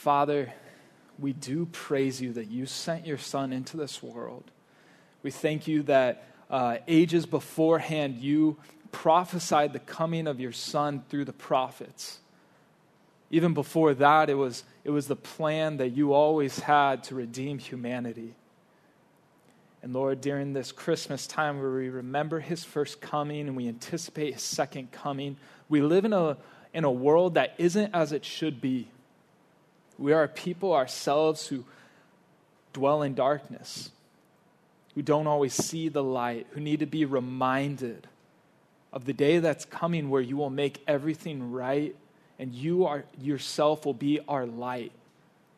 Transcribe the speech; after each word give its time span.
Father, 0.00 0.50
we 1.18 1.34
do 1.34 1.66
praise 1.66 2.22
you 2.22 2.32
that 2.32 2.46
you 2.46 2.64
sent 2.64 3.06
your 3.06 3.18
Son 3.18 3.52
into 3.52 3.76
this 3.76 4.02
world. 4.02 4.44
We 5.22 5.30
thank 5.30 5.68
you 5.68 5.82
that 5.82 6.24
uh, 6.48 6.78
ages 6.88 7.26
beforehand 7.26 8.16
you 8.16 8.56
prophesied 8.92 9.74
the 9.74 9.78
coming 9.78 10.26
of 10.26 10.40
your 10.40 10.52
Son 10.52 11.04
through 11.10 11.26
the 11.26 11.34
prophets. 11.34 12.18
Even 13.30 13.52
before 13.52 13.92
that, 13.92 14.30
it 14.30 14.36
was, 14.36 14.64
it 14.84 14.90
was 14.90 15.06
the 15.06 15.16
plan 15.16 15.76
that 15.76 15.90
you 15.90 16.14
always 16.14 16.60
had 16.60 17.04
to 17.04 17.14
redeem 17.14 17.58
humanity. 17.58 18.32
And 19.82 19.92
Lord, 19.92 20.22
during 20.22 20.54
this 20.54 20.72
Christmas 20.72 21.26
time 21.26 21.60
where 21.60 21.72
we 21.72 21.90
remember 21.90 22.40
his 22.40 22.64
first 22.64 23.02
coming 23.02 23.48
and 23.48 23.54
we 23.54 23.68
anticipate 23.68 24.32
his 24.32 24.42
second 24.42 24.92
coming, 24.92 25.36
we 25.68 25.82
live 25.82 26.06
in 26.06 26.14
a, 26.14 26.38
in 26.72 26.84
a 26.84 26.90
world 26.90 27.34
that 27.34 27.54
isn't 27.58 27.94
as 27.94 28.12
it 28.12 28.24
should 28.24 28.62
be. 28.62 28.88
We 30.00 30.14
are 30.14 30.22
a 30.22 30.28
people 30.28 30.72
ourselves 30.72 31.46
who 31.46 31.64
dwell 32.72 33.02
in 33.02 33.14
darkness, 33.14 33.90
who 34.94 35.02
don't 35.02 35.26
always 35.26 35.52
see 35.52 35.90
the 35.90 36.02
light, 36.02 36.46
who 36.52 36.60
need 36.60 36.80
to 36.80 36.86
be 36.86 37.04
reminded 37.04 38.08
of 38.94 39.04
the 39.04 39.12
day 39.12 39.38
that's 39.38 39.66
coming 39.66 40.08
where 40.08 40.22
you 40.22 40.38
will 40.38 40.50
make 40.50 40.82
everything 40.88 41.52
right 41.52 41.94
and 42.38 42.54
you 42.54 42.86
are, 42.86 43.04
yourself 43.20 43.84
will 43.84 43.92
be 43.92 44.20
our 44.26 44.46
light, 44.46 44.92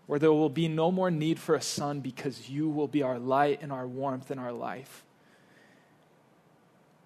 where 0.06 0.18
there 0.18 0.32
will 0.32 0.50
be 0.50 0.66
no 0.66 0.90
more 0.90 1.12
need 1.12 1.38
for 1.38 1.54
a 1.54 1.62
sun 1.62 2.00
because 2.00 2.50
you 2.50 2.68
will 2.68 2.88
be 2.88 3.04
our 3.04 3.20
light 3.20 3.60
and 3.62 3.70
our 3.70 3.86
warmth 3.86 4.32
and 4.32 4.40
our 4.40 4.52
life. 4.52 5.04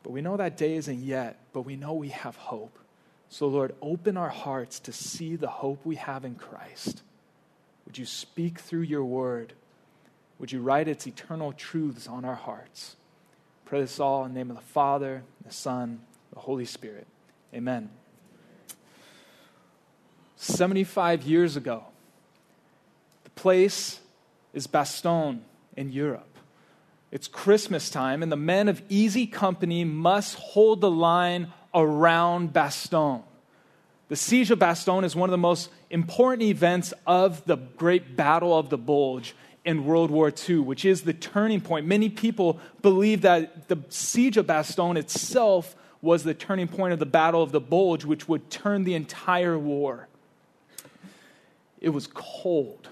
But 0.02 0.12
we 0.12 0.22
know 0.22 0.38
that 0.38 0.56
day 0.56 0.76
isn't 0.76 1.00
yet, 1.00 1.38
but 1.52 1.62
we 1.62 1.76
know 1.76 1.92
we 1.92 2.08
have 2.08 2.36
hope. 2.36 2.78
So, 3.28 3.46
Lord, 3.46 3.74
open 3.82 4.16
our 4.16 4.30
hearts 4.30 4.80
to 4.80 4.92
see 4.92 5.36
the 5.36 5.48
hope 5.48 5.84
we 5.84 5.96
have 5.96 6.24
in 6.24 6.36
Christ. 6.36 7.02
Would 7.86 7.96
you 7.96 8.04
speak 8.04 8.58
through 8.58 8.82
your 8.82 9.04
word? 9.04 9.54
Would 10.38 10.52
you 10.52 10.60
write 10.60 10.88
its 10.88 11.06
eternal 11.06 11.52
truths 11.52 12.06
on 12.06 12.24
our 12.24 12.34
hearts? 12.34 12.96
Pray 13.64 13.80
this 13.80 13.98
all 13.98 14.24
in 14.24 14.32
the 14.32 14.38
name 14.38 14.50
of 14.50 14.56
the 14.56 14.62
Father, 14.62 15.22
the 15.44 15.52
Son, 15.52 16.00
the 16.32 16.40
Holy 16.40 16.64
Spirit. 16.66 17.06
Amen. 17.54 17.90
75 20.36 21.22
years 21.22 21.56
ago. 21.56 21.84
The 23.24 23.30
place 23.30 24.00
is 24.52 24.66
Bastogne 24.66 25.40
in 25.76 25.90
Europe. 25.90 26.28
It's 27.10 27.28
Christmas 27.28 27.88
time, 27.88 28.22
and 28.22 28.30
the 28.30 28.36
men 28.36 28.68
of 28.68 28.82
easy 28.88 29.26
company 29.26 29.84
must 29.84 30.34
hold 30.34 30.80
the 30.80 30.90
line 30.90 31.52
around 31.74 32.52
Bastogne. 32.52 33.22
The 34.08 34.16
siege 34.16 34.52
of 34.52 34.60
Bastogne 34.60 35.04
is 35.04 35.16
one 35.16 35.28
of 35.28 35.32
the 35.32 35.38
most 35.38 35.68
important 35.90 36.42
events 36.42 36.94
of 37.06 37.44
the 37.44 37.56
Great 37.56 38.16
Battle 38.16 38.56
of 38.56 38.70
the 38.70 38.78
Bulge 38.78 39.34
in 39.64 39.84
World 39.84 40.12
War 40.12 40.32
II, 40.48 40.60
which 40.60 40.84
is 40.84 41.02
the 41.02 41.12
turning 41.12 41.60
point. 41.60 41.86
Many 41.86 42.08
people 42.08 42.60
believe 42.82 43.22
that 43.22 43.66
the 43.66 43.78
siege 43.88 44.36
of 44.36 44.46
Bastogne 44.46 44.96
itself 44.96 45.74
was 46.00 46.22
the 46.22 46.34
turning 46.34 46.68
point 46.68 46.92
of 46.92 47.00
the 47.00 47.06
Battle 47.06 47.42
of 47.42 47.50
the 47.50 47.60
Bulge, 47.60 48.04
which 48.04 48.28
would 48.28 48.48
turn 48.48 48.84
the 48.84 48.94
entire 48.94 49.58
war. 49.58 50.06
It 51.80 51.88
was 51.88 52.06
cold. 52.06 52.88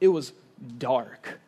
It 0.00 0.08
was 0.08 0.32
dark. 0.78 1.40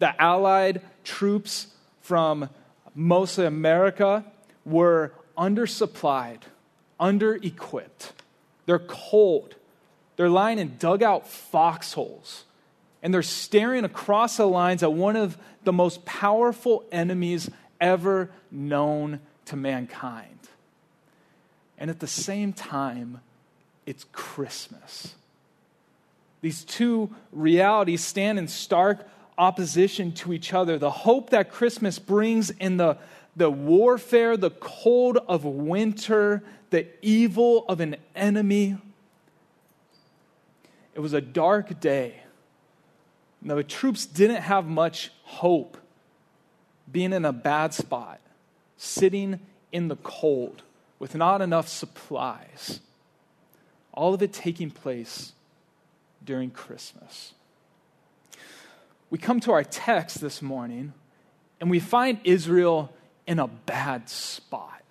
The 0.00 0.20
Allied 0.20 0.82
troops 1.04 1.68
from 2.00 2.50
mostly 2.96 3.46
America 3.46 4.24
were 4.64 5.12
undersupplied, 5.38 6.40
under 6.98 7.36
equipped. 7.36 8.12
They're 8.66 8.78
cold. 8.78 9.54
They're 10.16 10.28
lying 10.28 10.58
in 10.58 10.76
dugout 10.78 11.28
foxholes. 11.28 12.44
And 13.02 13.12
they're 13.12 13.22
staring 13.22 13.84
across 13.84 14.38
the 14.38 14.46
lines 14.46 14.82
at 14.82 14.92
one 14.92 15.16
of 15.16 15.36
the 15.64 15.72
most 15.72 16.04
powerful 16.04 16.84
enemies 16.90 17.50
ever 17.80 18.30
known 18.50 19.20
to 19.46 19.56
mankind. 19.56 20.38
And 21.76 21.90
at 21.90 22.00
the 22.00 22.06
same 22.06 22.52
time, 22.52 23.20
it's 23.84 24.04
Christmas. 24.12 25.14
These 26.40 26.64
two 26.64 27.14
realities 27.32 28.04
stand 28.04 28.38
in 28.38 28.48
stark 28.48 29.06
opposition 29.36 30.12
to 30.12 30.32
each 30.32 30.54
other. 30.54 30.78
The 30.78 30.90
hope 30.90 31.30
that 31.30 31.50
Christmas 31.50 31.98
brings 31.98 32.50
in 32.50 32.76
the, 32.76 32.96
the 33.36 33.50
warfare, 33.50 34.36
the 34.36 34.50
cold 34.50 35.18
of 35.28 35.44
winter, 35.44 36.42
the 36.70 36.86
evil 37.02 37.64
of 37.68 37.80
an 37.80 37.96
enemy. 38.14 38.76
It 40.94 41.00
was 41.00 41.12
a 41.12 41.20
dark 41.20 41.80
day. 41.80 42.20
Now, 43.42 43.56
the 43.56 43.64
troops 43.64 44.06
didn't 44.06 44.42
have 44.42 44.66
much 44.66 45.10
hope 45.22 45.76
being 46.90 47.12
in 47.12 47.24
a 47.24 47.32
bad 47.32 47.74
spot, 47.74 48.20
sitting 48.76 49.40
in 49.72 49.88
the 49.88 49.96
cold 49.96 50.62
with 50.98 51.14
not 51.14 51.42
enough 51.42 51.68
supplies. 51.68 52.80
All 53.92 54.14
of 54.14 54.22
it 54.22 54.32
taking 54.32 54.70
place 54.70 55.32
during 56.24 56.50
Christmas. 56.50 57.34
We 59.10 59.18
come 59.18 59.40
to 59.40 59.52
our 59.52 59.64
text 59.64 60.20
this 60.20 60.40
morning 60.40 60.92
and 61.60 61.70
we 61.70 61.80
find 61.80 62.18
Israel 62.24 62.92
in 63.26 63.38
a 63.38 63.46
bad 63.46 64.08
spot. 64.08 64.82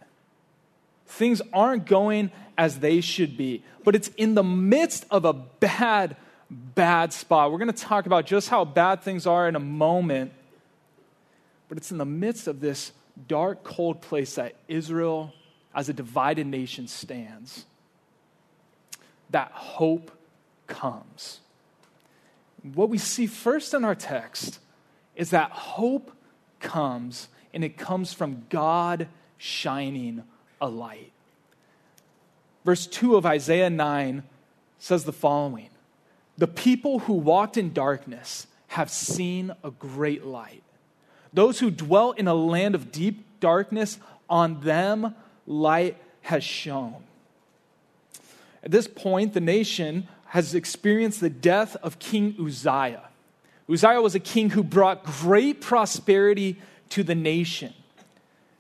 Things 1.06 1.42
aren't 1.52 1.86
going 1.86 2.32
as 2.58 2.80
they 2.80 3.02
should 3.02 3.38
be, 3.38 3.64
but 3.84 3.96
it's 3.96 4.08
in 4.10 4.36
the 4.36 4.44
midst 4.44 5.06
of 5.12 5.26
a 5.26 5.34
bad, 5.34 6.16
bad 6.50 7.14
spot. 7.14 7.52
We're 7.52 7.60
going 7.60 7.72
to 7.72 7.78
talk 7.84 8.06
about 8.06 8.26
just 8.26 8.50
how 8.50 8.66
bad 8.66 9.02
things 9.02 9.28
are 9.28 9.48
in 9.48 9.56
a 9.56 9.60
moment, 9.60 10.32
but 11.70 11.78
it's 11.78 11.92
in 11.92 11.98
the 11.98 12.06
midst 12.06 12.48
of 12.48 12.60
this 12.60 12.92
dark, 13.28 13.64
cold 13.64 14.02
place 14.02 14.36
that 14.36 14.56
Israel, 14.68 15.34
as 15.76 15.90
a 15.90 15.94
divided 15.94 16.48
nation, 16.48 16.88
stands. 16.88 17.66
That 19.30 19.52
hope 19.52 20.12
comes. 20.68 21.40
What 22.74 22.90
we 22.90 22.98
see 22.98 23.28
first 23.28 23.74
in 23.74 23.84
our 23.84 23.96
text 23.96 24.60
is 25.16 25.32
that 25.32 25.52
hope 25.52 26.12
comes, 26.60 27.28
and 27.54 27.64
it 27.64 27.78
comes 27.78 28.14
from 28.14 28.46
God 28.50 29.08
shining 29.38 30.24
a 30.60 30.68
light. 30.68 31.12
Verse 32.66 32.88
2 32.88 33.16
of 33.16 33.26
Isaiah 33.26 33.70
9 33.70 34.24
says 34.80 35.04
the 35.04 35.14
following 35.14 35.70
The 36.38 36.48
people 36.48 37.00
who 37.00 37.14
walked 37.14 37.58
in 37.58 37.74
darkness 37.74 38.48
have 38.68 38.90
seen 38.90 39.52
a 39.64 39.72
great 39.72 40.26
light. 40.26 40.64
Those 41.32 41.60
who 41.60 41.72
dwell 41.72 42.12
in 42.12 42.28
a 42.28 42.34
land 42.34 42.76
of 42.76 42.92
deep 42.92 43.26
darkness, 43.40 44.00
on 44.30 44.62
them 44.62 45.16
light 45.46 45.98
has 46.22 46.44
shone. 46.44 47.04
At 48.64 48.72
this 48.72 48.88
point, 48.88 49.34
the 49.34 49.42
nation 49.42 50.08
has 50.28 50.56
experienced 50.56 51.20
the 51.20 51.30
death 51.30 51.76
of 51.84 52.00
King 52.00 52.36
Uzziah. 52.40 53.10
Uzziah 53.70 54.02
was 54.02 54.16
a 54.16 54.20
king 54.20 54.50
who 54.52 54.64
brought 54.64 55.04
great 55.04 55.62
prosperity 55.62 56.60
to 56.94 57.04
the 57.04 57.16
nation. 57.16 57.74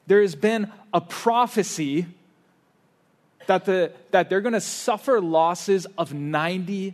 There 0.07 0.21
has 0.21 0.35
been 0.35 0.71
a 0.93 0.99
prophecy 0.99 2.07
that, 3.45 3.65
the, 3.65 3.91
that 4.11 4.29
they're 4.29 4.41
going 4.41 4.53
to 4.53 4.61
suffer 4.61 5.21
losses 5.21 5.85
of 5.97 6.11
90%. 6.11 6.93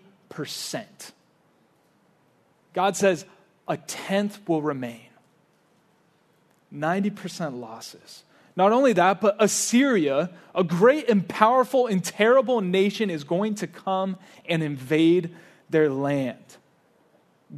God 2.73 2.97
says 2.97 3.25
a 3.67 3.77
tenth 3.77 4.39
will 4.47 4.61
remain. 4.61 5.01
90% 6.73 7.59
losses. 7.59 8.23
Not 8.57 8.73
only 8.73 8.91
that, 8.93 9.21
but 9.21 9.37
Assyria, 9.39 10.31
a 10.53 10.65
great 10.65 11.07
and 11.09 11.27
powerful 11.27 11.87
and 11.87 12.03
terrible 12.03 12.59
nation, 12.59 13.09
is 13.09 13.23
going 13.23 13.55
to 13.55 13.67
come 13.67 14.17
and 14.45 14.61
invade 14.61 15.33
their 15.69 15.89
land. 15.89 16.43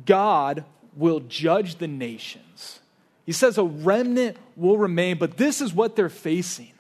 God 0.06 0.66
will 0.95 1.22
judge 1.22 1.77
the 1.77 1.88
nations. 1.88 2.45
He 3.25 3.31
says 3.31 3.57
a 3.57 3.63
remnant 3.63 4.38
will 4.56 4.77
remain, 4.77 5.18
but 5.18 5.38
this 5.38 5.62
is 5.62 5.73
what 5.73 5.95
they're 5.95 6.09
facing. 6.09 6.73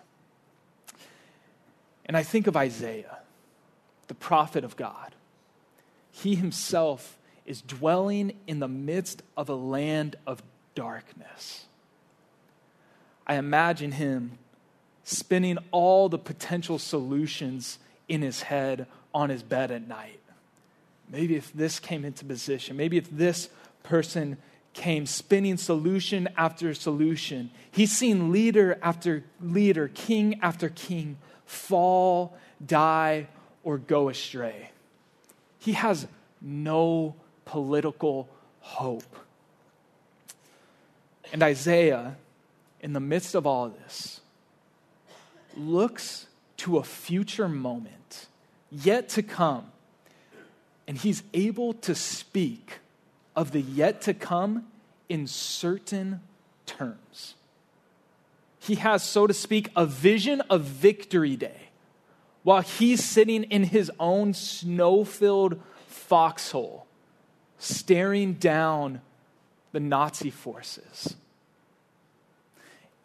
And 2.05 2.17
I 2.17 2.23
think 2.23 2.47
of 2.47 2.57
Isaiah, 2.57 3.19
the 4.07 4.15
prophet 4.15 4.63
of 4.63 4.75
God. 4.75 5.15
He 6.11 6.35
himself 6.35 7.17
is 7.45 7.61
dwelling 7.61 8.33
in 8.47 8.59
the 8.59 8.67
midst 8.67 9.23
of 9.37 9.49
a 9.49 9.55
land 9.55 10.15
of 10.27 10.43
darkness. 10.75 11.65
I 13.25 13.35
imagine 13.35 13.93
him 13.93 14.37
spinning 15.03 15.57
all 15.71 16.09
the 16.09 16.17
potential 16.17 16.79
solutions 16.79 17.79
in 18.07 18.21
his 18.21 18.43
head 18.43 18.87
on 19.13 19.29
his 19.29 19.43
bed 19.43 19.71
at 19.71 19.87
night. 19.87 20.19
Maybe 21.09 21.35
if 21.35 21.51
this 21.53 21.79
came 21.79 22.05
into 22.05 22.25
position, 22.25 22.77
maybe 22.77 22.97
if 22.97 23.09
this 23.09 23.49
person 23.83 24.37
came 24.73 25.05
spinning 25.05 25.57
solution 25.57 26.29
after 26.37 26.73
solution. 26.73 27.51
He's 27.71 27.91
seen 27.91 28.31
leader 28.31 28.77
after 28.81 29.23
leader, 29.41 29.89
king 29.93 30.39
after 30.41 30.69
king 30.69 31.17
fall, 31.45 32.37
die, 32.65 33.27
or 33.63 33.77
go 33.77 34.09
astray. 34.09 34.71
He 35.59 35.73
has 35.73 36.07
no 36.41 37.15
political 37.45 38.29
hope. 38.61 39.15
And 41.33 41.43
Isaiah, 41.43 42.17
in 42.79 42.93
the 42.93 42.99
midst 42.99 43.35
of 43.35 43.45
all 43.45 43.65
of 43.65 43.73
this, 43.83 44.21
looks 45.55 46.27
to 46.57 46.77
a 46.77 46.83
future 46.83 47.49
moment 47.49 48.27
yet 48.71 49.09
to 49.09 49.23
come, 49.23 49.71
and 50.87 50.97
he's 50.97 51.23
able 51.33 51.73
to 51.73 51.93
speak 51.95 52.79
of 53.35 53.51
the 53.51 53.61
yet 53.61 54.01
to 54.01 54.13
come 54.13 54.67
in 55.09 55.27
certain 55.27 56.21
terms. 56.65 57.35
He 58.59 58.75
has, 58.75 59.03
so 59.03 59.27
to 59.27 59.33
speak, 59.33 59.69
a 59.75 59.85
vision 59.85 60.41
of 60.49 60.61
victory 60.61 61.35
day 61.35 61.69
while 62.43 62.61
he's 62.61 63.03
sitting 63.03 63.43
in 63.43 63.63
his 63.63 63.91
own 63.99 64.33
snow 64.33 65.03
filled 65.03 65.61
foxhole, 65.87 66.85
staring 67.57 68.33
down 68.33 69.01
the 69.71 69.79
Nazi 69.79 70.29
forces. 70.29 71.15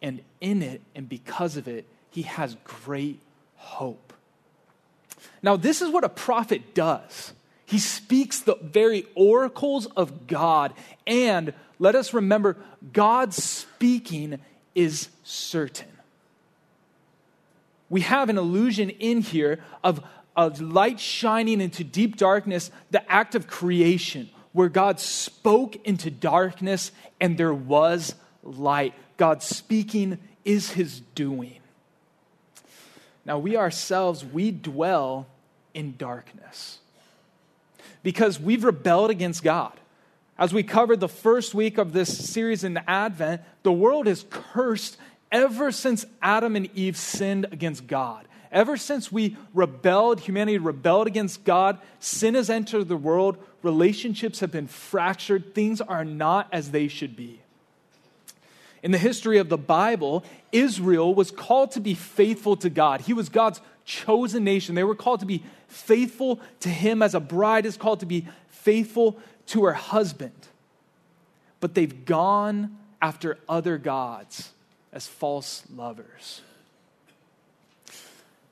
And 0.01 0.21
in 0.41 0.61
it, 0.61 0.81
and 0.95 1.07
because 1.07 1.57
of 1.57 1.67
it, 1.67 1.85
he 2.11 2.23
has 2.23 2.55
great 2.63 3.19
hope. 3.55 4.13
Now, 5.41 5.55
this 5.55 5.81
is 5.81 5.89
what 5.89 6.03
a 6.03 6.09
prophet 6.09 6.73
does. 6.73 7.33
He 7.67 7.79
speaks 7.79 8.39
the 8.39 8.55
very 8.61 9.05
oracles 9.13 9.87
of 9.87 10.25
God. 10.25 10.73
And 11.05 11.53
let 11.79 11.95
us 11.95 12.13
remember, 12.13 12.55
God's 12.93 13.43
speaking 13.43 14.39
is 14.73 15.09
certain. 15.23 15.91
We 17.89 18.01
have 18.01 18.29
an 18.29 18.37
illusion 18.37 18.89
in 18.89 19.21
here 19.21 19.59
of, 19.83 20.01
of 20.33 20.61
light 20.61 21.01
shining 21.01 21.59
into 21.59 21.83
deep 21.83 22.15
darkness, 22.15 22.71
the 22.91 23.09
act 23.11 23.35
of 23.35 23.47
creation, 23.47 24.29
where 24.53 24.69
God 24.69 25.01
spoke 25.01 25.75
into 25.85 26.09
darkness 26.09 26.93
and 27.19 27.37
there 27.37 27.53
was 27.53 28.15
light. 28.43 28.93
God 29.17 29.43
speaking 29.43 30.19
is 30.45 30.71
his 30.71 31.01
doing. 31.15 31.59
Now, 33.25 33.39
we 33.39 33.57
ourselves, 33.57 34.23
we 34.23 34.51
dwell 34.51 35.27
in 35.73 35.97
darkness 35.97 36.79
because 38.07 38.39
we've 38.39 38.63
rebelled 38.63 39.09
against 39.09 39.43
God. 39.43 39.73
As 40.39 40.53
we 40.53 40.63
covered 40.63 41.01
the 41.01 41.09
first 41.09 41.53
week 41.53 41.77
of 41.77 41.91
this 41.91 42.29
series 42.29 42.63
in 42.63 42.79
Advent, 42.87 43.41
the 43.63 43.71
world 43.73 44.07
is 44.07 44.23
cursed 44.29 44.95
ever 45.29 45.73
since 45.73 46.05
Adam 46.21 46.55
and 46.55 46.69
Eve 46.73 46.95
sinned 46.95 47.47
against 47.51 47.85
God. 47.85 48.25
Ever 48.49 48.77
since 48.77 49.11
we 49.11 49.35
rebelled, 49.53 50.21
humanity 50.21 50.57
rebelled 50.57 51.07
against 51.07 51.43
God, 51.43 51.79
sin 51.99 52.35
has 52.35 52.49
entered 52.49 52.87
the 52.87 52.95
world, 52.95 53.43
relationships 53.61 54.39
have 54.39 54.53
been 54.53 54.67
fractured, 54.67 55.53
things 55.53 55.81
are 55.81 56.05
not 56.05 56.47
as 56.53 56.71
they 56.71 56.87
should 56.87 57.13
be. 57.13 57.41
In 58.81 58.91
the 58.91 58.97
history 58.97 59.37
of 59.37 59.49
the 59.49 59.57
Bible, 59.57 60.23
Israel 60.53 61.13
was 61.13 61.29
called 61.29 61.71
to 61.71 61.81
be 61.81 61.93
faithful 61.93 62.55
to 62.55 62.69
God. 62.69 63.01
He 63.01 63.11
was 63.11 63.27
God's 63.27 63.59
chosen 63.87 64.43
nation. 64.43 64.75
They 64.75 64.83
were 64.83 64.95
called 64.95 65.21
to 65.21 65.25
be 65.25 65.41
faithful 65.67 66.39
to 66.59 66.69
Him 66.69 67.01
as 67.01 67.15
a 67.15 67.19
bride 67.19 67.65
is 67.65 67.77
called 67.77 68.01
to 68.01 68.05
be 68.05 68.27
faithful 68.49 69.17
to 69.47 69.65
her 69.65 69.73
husband. 69.73 70.33
But 71.59 71.73
they've 71.73 72.05
gone 72.05 72.77
after 73.01 73.39
other 73.49 73.79
gods 73.79 74.51
as 74.91 75.07
false 75.07 75.63
lovers. 75.73 76.41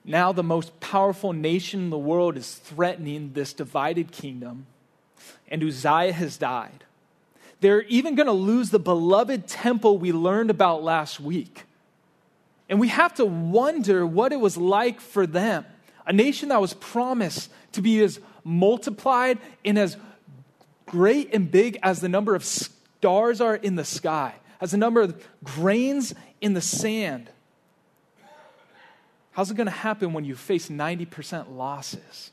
Now, 0.03 0.31
the 0.31 0.43
most 0.43 0.79
powerful 0.79 1.33
nation 1.33 1.81
in 1.81 1.89
the 1.89 1.97
world 1.97 2.37
is 2.37 2.55
threatening 2.55 3.31
this 3.33 3.53
divided 3.53 4.11
kingdom, 4.11 4.67
and 5.47 5.63
Uzziah 5.63 6.13
has 6.13 6.37
died. 6.37 6.83
They're 7.59 7.81
even 7.83 8.15
going 8.15 8.27
to 8.27 8.33
lose 8.33 8.69
the 8.69 8.79
beloved 8.79 9.47
temple 9.47 9.97
we 9.97 10.11
learned 10.11 10.51
about 10.51 10.83
last 10.83 11.19
week. 11.19 11.63
And 12.69 12.79
we 12.79 12.87
have 12.87 13.13
to 13.15 13.25
wonder 13.25 14.05
what 14.05 14.31
it 14.31 14.39
was 14.39 14.57
like 14.57 14.99
for 14.99 15.27
them. 15.27 15.65
A 16.07 16.13
nation 16.13 16.49
that 16.49 16.61
was 16.61 16.73
promised 16.73 17.51
to 17.73 17.81
be 17.81 18.01
as 18.03 18.19
multiplied 18.43 19.39
and 19.63 19.77
as 19.77 19.97
great 20.85 21.33
and 21.33 21.49
big 21.49 21.77
as 21.83 21.99
the 21.99 22.09
number 22.09 22.35
of 22.35 22.43
stars 22.43 23.41
are 23.41 23.55
in 23.55 23.75
the 23.75 23.85
sky, 23.85 24.33
as 24.61 24.71
the 24.71 24.77
number 24.77 25.01
of 25.01 25.23
grains 25.43 26.13
in 26.41 26.53
the 26.53 26.61
sand. 26.61 27.29
How's 29.31 29.51
it 29.51 29.57
going 29.57 29.67
to 29.67 29.71
happen 29.71 30.13
when 30.13 30.23
you 30.23 30.35
face 30.35 30.69
90% 30.69 31.55
losses? 31.55 32.31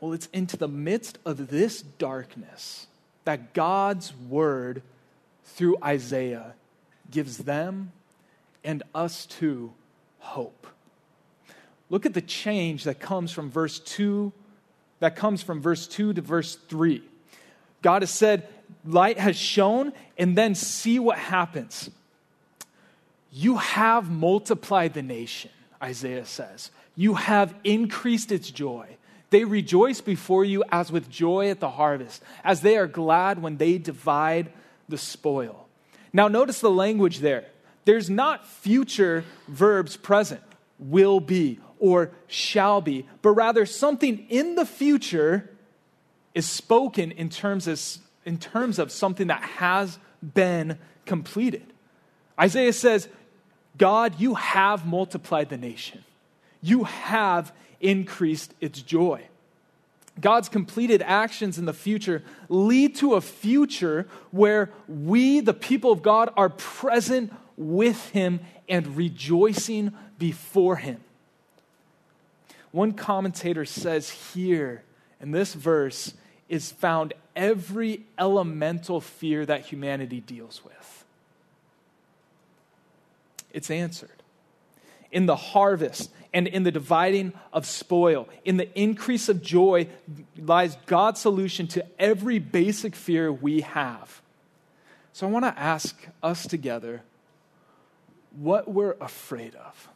Well, 0.00 0.12
it's 0.12 0.28
into 0.32 0.56
the 0.58 0.68
midst 0.68 1.18
of 1.24 1.48
this 1.48 1.80
darkness 1.80 2.86
that 3.24 3.54
God's 3.54 4.14
word 4.14 4.82
through 5.44 5.78
Isaiah 5.82 6.54
gives 7.10 7.38
them 7.38 7.92
and 8.64 8.82
us 8.94 9.26
too 9.26 9.72
hope. 10.18 10.66
Look 11.88 12.04
at 12.04 12.14
the 12.14 12.20
change 12.20 12.84
that 12.84 12.98
comes 12.98 13.32
from 13.32 13.50
verse 13.50 13.78
2 13.78 14.32
that 15.00 15.16
comes 15.16 15.42
from 15.42 15.60
verse 15.60 15.86
2 15.86 16.14
to 16.14 16.20
verse 16.20 16.56
3. 16.68 17.02
God 17.82 18.02
has 18.02 18.10
said, 18.10 18.48
light 18.84 19.18
has 19.18 19.36
shone 19.36 19.92
and 20.18 20.36
then 20.36 20.54
see 20.54 20.98
what 20.98 21.18
happens. 21.18 21.90
You 23.30 23.56
have 23.56 24.10
multiplied 24.10 24.94
the 24.94 25.02
nation, 25.02 25.50
Isaiah 25.82 26.24
says. 26.24 26.70
You 26.94 27.14
have 27.14 27.54
increased 27.62 28.32
its 28.32 28.50
joy. 28.50 28.96
They 29.28 29.44
rejoice 29.44 30.00
before 30.00 30.44
you 30.44 30.64
as 30.70 30.90
with 30.90 31.10
joy 31.10 31.50
at 31.50 31.60
the 31.60 31.70
harvest, 31.70 32.22
as 32.42 32.62
they 32.62 32.78
are 32.78 32.86
glad 32.86 33.42
when 33.42 33.58
they 33.58 33.76
divide 33.76 34.50
the 34.88 34.96
spoil. 34.96 35.65
Now, 36.16 36.28
notice 36.28 36.60
the 36.60 36.70
language 36.70 37.18
there. 37.18 37.44
There's 37.84 38.08
not 38.08 38.46
future 38.46 39.22
verbs 39.48 39.98
present, 39.98 40.40
will 40.78 41.20
be 41.20 41.60
or 41.78 42.10
shall 42.26 42.80
be, 42.80 43.06
but 43.20 43.32
rather 43.32 43.66
something 43.66 44.26
in 44.30 44.54
the 44.54 44.64
future 44.64 45.54
is 46.32 46.48
spoken 46.48 47.12
in 47.12 47.28
terms 47.28 47.66
of, 47.66 47.78
in 48.24 48.38
terms 48.38 48.78
of 48.78 48.90
something 48.90 49.26
that 49.26 49.42
has 49.42 49.98
been 50.22 50.78
completed. 51.04 51.70
Isaiah 52.40 52.72
says, 52.72 53.08
God, 53.76 54.18
you 54.18 54.36
have 54.36 54.86
multiplied 54.86 55.50
the 55.50 55.58
nation. 55.58 56.02
You 56.62 56.84
have 56.84 57.52
increased 57.78 58.54
its 58.58 58.80
joy. 58.80 59.28
God's 60.20 60.48
completed 60.48 61.02
actions 61.02 61.58
in 61.58 61.66
the 61.66 61.74
future 61.74 62.22
lead 62.48 62.96
to 62.96 63.14
a 63.14 63.20
future 63.20 64.08
where 64.30 64.70
we, 64.88 65.40
the 65.40 65.54
people 65.54 65.92
of 65.92 66.02
God, 66.02 66.32
are 66.36 66.48
present 66.48 67.32
with 67.56 68.10
Him 68.10 68.40
and 68.68 68.96
rejoicing 68.96 69.92
before 70.18 70.76
Him. 70.76 71.00
One 72.72 72.92
commentator 72.92 73.64
says 73.64 74.10
here 74.10 74.82
in 75.20 75.30
this 75.30 75.54
verse 75.54 76.14
is 76.48 76.70
found 76.72 77.14
every 77.34 78.02
elemental 78.18 79.00
fear 79.00 79.44
that 79.46 79.66
humanity 79.66 80.20
deals 80.20 80.62
with. 80.64 81.04
It's 83.52 83.70
answered. 83.70 84.22
In 85.16 85.24
the 85.24 85.36
harvest, 85.36 86.10
and 86.36 86.46
in 86.46 86.64
the 86.64 86.70
dividing 86.70 87.32
of 87.50 87.64
spoil. 87.64 88.28
In 88.44 88.58
the 88.58 88.68
increase 88.78 89.30
of 89.30 89.40
joy 89.40 89.88
lies 90.36 90.76
God's 90.84 91.18
solution 91.18 91.66
to 91.68 91.86
every 91.98 92.38
basic 92.38 92.94
fear 92.94 93.32
we 93.32 93.62
have. 93.62 94.20
So 95.14 95.26
I 95.26 95.30
want 95.30 95.46
to 95.46 95.58
ask 95.58 95.96
us 96.22 96.46
together 96.46 97.00
what 98.38 98.68
we're 98.68 98.96
afraid 99.00 99.54
of. 99.54 99.88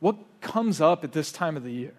What 0.00 0.16
comes 0.40 0.80
up 0.80 1.04
at 1.04 1.12
this 1.12 1.30
time 1.30 1.58
of 1.58 1.62
the 1.62 1.72
year? 1.72 1.92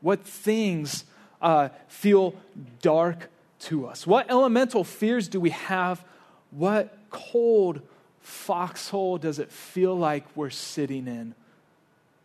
What 0.00 0.24
things 0.24 1.04
uh, 1.42 1.68
feel 1.86 2.34
dark 2.80 3.28
to 3.58 3.86
us? 3.86 4.06
What 4.06 4.30
elemental 4.30 4.84
fears 4.84 5.28
do 5.28 5.38
we 5.38 5.50
have? 5.50 6.02
What 6.50 6.96
cold 7.10 7.82
foxhole 8.26 9.18
does 9.18 9.38
it 9.38 9.52
feel 9.52 9.96
like 9.96 10.24
we're 10.34 10.50
sitting 10.50 11.06
in 11.06 11.32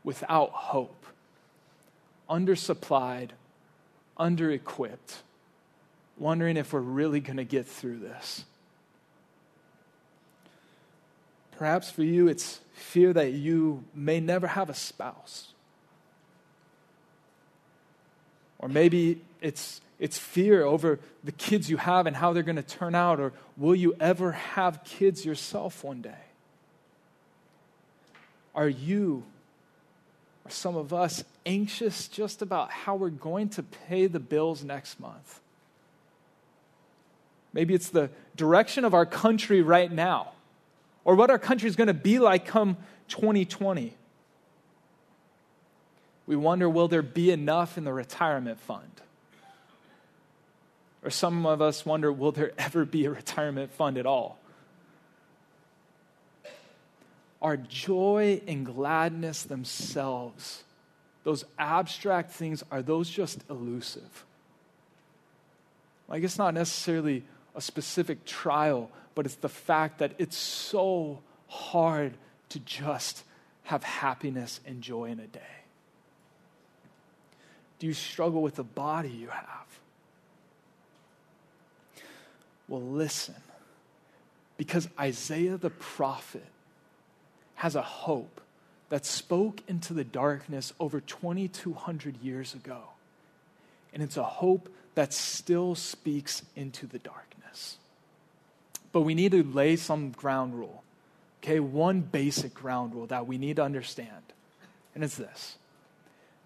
without 0.04 0.50
hope, 0.50 1.06
undersupplied, 2.28 3.30
under 4.18 4.50
equipped, 4.50 5.22
wondering 6.18 6.58
if 6.58 6.74
we're 6.74 6.80
really 6.80 7.20
going 7.20 7.38
to 7.38 7.44
get 7.44 7.68
through 7.68 8.00
this. 8.00 8.46
Perhaps 11.60 11.92
for 11.92 12.02
you, 12.02 12.28
it's 12.28 12.60
fear 12.74 13.14
that 13.14 13.34
you 13.34 13.84
may 13.94 14.20
never 14.20 14.48
have 14.48 14.72
a 14.72 14.74
spouse. 14.74 15.54
Or 18.58 18.68
maybe 18.70 19.22
it's, 19.40 19.82
it's 20.02 20.18
fear 20.18 20.64
over 20.64 21.00
the 21.24 21.32
kids 21.32 21.70
you 21.70 21.78
have 21.78 22.08
and 22.08 22.16
how 22.16 22.34
they're 22.34 22.44
going 22.44 22.58
to 22.58 22.62
turn 22.62 22.94
out. 22.94 23.22
Or 23.22 23.32
will 23.56 23.76
you 23.76 23.96
ever 24.02 24.34
have 24.34 24.84
kids 24.84 25.24
yourself 25.24 25.82
one 25.82 26.02
day? 26.02 26.24
Are 28.54 28.68
you 28.68 29.24
or 30.46 30.52
some 30.52 30.76
of 30.76 30.94
us 30.94 31.24
anxious 31.46 32.08
just 32.08 32.42
about 32.42 32.72
how 32.72 32.96
we're 32.96 33.10
going 33.10 33.50
to 33.50 33.64
pay 33.64 34.08
the 34.08 34.20
bills 34.20 34.64
next 34.64 35.00
month. 35.00 35.40
Maybe 37.54 37.74
it's 37.74 37.90
the 37.90 38.10
direction 38.36 38.86
of 38.86 38.94
our 38.94 39.06
country 39.06 39.62
right 39.62 39.92
now, 39.92 40.32
or 41.04 41.16
what 41.16 41.30
our 41.30 41.40
country 41.40 41.68
is 41.68 41.76
going 41.76 41.88
to 41.88 41.94
be 41.94 42.20
like 42.20 42.46
come 42.46 42.78
2020. 43.10 43.94
We 46.28 46.36
wonder 46.36 46.70
will 46.70 46.88
there 46.88 47.02
be 47.02 47.32
enough 47.32 47.78
in 47.78 47.84
the 47.84 47.92
retirement 47.92 48.60
fund? 48.60 49.02
Or 51.04 51.10
some 51.10 51.46
of 51.46 51.62
us 51.62 51.86
wonder 51.86 52.12
will 52.12 52.32
there 52.32 52.52
ever 52.58 52.86
be 52.86 53.06
a 53.06 53.12
retirement 53.12 53.72
fund 53.72 53.98
at 53.98 54.06
all? 54.06 54.38
Our 57.42 57.58
joy 57.58 58.42
and 58.48 58.66
gladness 58.66 59.44
themselves, 59.44 60.64
those 61.24 61.44
abstract 61.58 62.32
things, 62.32 62.64
are 62.70 62.84
those 62.84 63.10
just 63.10 63.44
elusive? 63.50 64.26
Like 66.08 66.24
it's 66.24 66.38
not 66.38 66.54
necessarily 66.54 67.24
a 67.56 67.62
specific 67.62 68.26
trial, 68.26 68.92
but 69.16 69.26
it's 69.26 69.36
the 69.36 69.50
fact 69.50 70.00
that 70.00 70.14
it's 70.20 70.38
so 70.38 71.20
hard 71.48 72.14
to 72.50 72.60
just 72.60 73.24
have 73.64 73.84
happiness 73.84 74.60
and 74.66 74.82
joy 74.82 75.06
in 75.06 75.20
a 75.20 75.28
day. 75.28 75.40
Do 77.80 77.88
you 77.88 77.94
struggle 77.94 78.44
with 78.44 78.56
the 78.56 78.64
body 78.64 79.10
you 79.10 79.30
have? 79.30 79.81
Well, 82.72 82.82
listen, 82.82 83.36
because 84.56 84.88
Isaiah 84.98 85.58
the 85.58 85.72
prophet 85.72 86.48
has 87.56 87.76
a 87.76 87.82
hope 87.82 88.40
that 88.88 89.06
spoke 89.06 89.62
into 89.68 89.94
the 89.94 90.06
darkness 90.06 90.72
over 90.80 91.02
2,200 91.02 92.22
years 92.24 92.54
ago. 92.54 92.80
And 93.94 94.02
it's 94.02 94.16
a 94.16 94.24
hope 94.24 94.70
that 94.96 95.12
still 95.12 95.76
speaks 95.76 96.44
into 96.56 96.88
the 96.88 97.00
darkness. 97.00 97.76
But 98.94 99.02
we 99.02 99.16
need 99.16 99.34
to 99.34 99.44
lay 99.44 99.76
some 99.76 100.12
ground 100.12 100.56
rule. 100.56 100.82
Okay, 101.44 101.60
one 101.60 102.00
basic 102.00 102.54
ground 102.54 102.96
rule 102.96 103.08
that 103.08 103.28
we 103.28 103.38
need 103.38 103.58
to 103.58 103.64
understand. 103.64 104.24
And 104.96 105.04
it's 105.04 105.18
this 105.18 105.58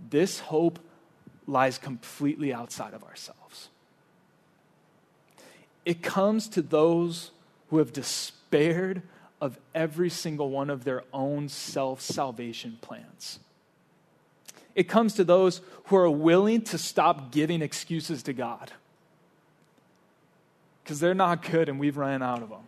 this 0.10 0.40
hope 0.40 0.80
lies 1.46 1.78
completely 1.78 2.52
outside 2.52 2.96
of 2.96 3.04
ourselves. 3.04 3.45
It 5.86 6.02
comes 6.02 6.48
to 6.50 6.62
those 6.62 7.32
who 7.70 7.78
have 7.78 7.94
despaired 7.94 9.04
of 9.40 9.60
every 9.74 10.10
single 10.10 10.50
one 10.50 10.70
of 10.70 10.84
their 10.84 11.04
own 11.14 11.48
self 11.48 12.02
salvation 12.02 12.78
plans. 12.82 13.40
It 14.74 14.90
comes 14.90 15.14
to 15.14 15.24
those 15.24 15.62
who 15.86 15.96
are 15.96 16.10
willing 16.10 16.62
to 16.64 16.78
stop 16.78 17.32
giving 17.32 17.62
excuses 17.62 18.24
to 18.24 18.34
God 18.34 18.72
because 20.84 21.00
they're 21.00 21.14
not 21.14 21.50
good 21.50 21.70
and 21.70 21.80
we've 21.80 21.98
ran 21.98 22.22
out 22.22 22.44
of 22.44 22.50
them. 22.50 22.64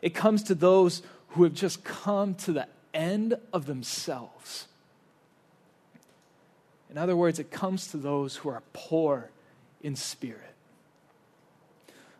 It 0.00 0.14
comes 0.14 0.42
to 0.44 0.54
those 0.54 1.02
who 1.28 1.44
have 1.44 1.54
just 1.54 1.84
come 1.84 2.34
to 2.36 2.52
the 2.52 2.66
end 2.92 3.34
of 3.52 3.66
themselves. 3.66 4.66
In 6.90 6.98
other 6.98 7.16
words, 7.16 7.38
it 7.38 7.50
comes 7.50 7.88
to 7.88 7.96
those 7.96 8.36
who 8.36 8.48
are 8.48 8.62
poor 8.72 9.30
in 9.82 9.96
spirit. 9.96 10.53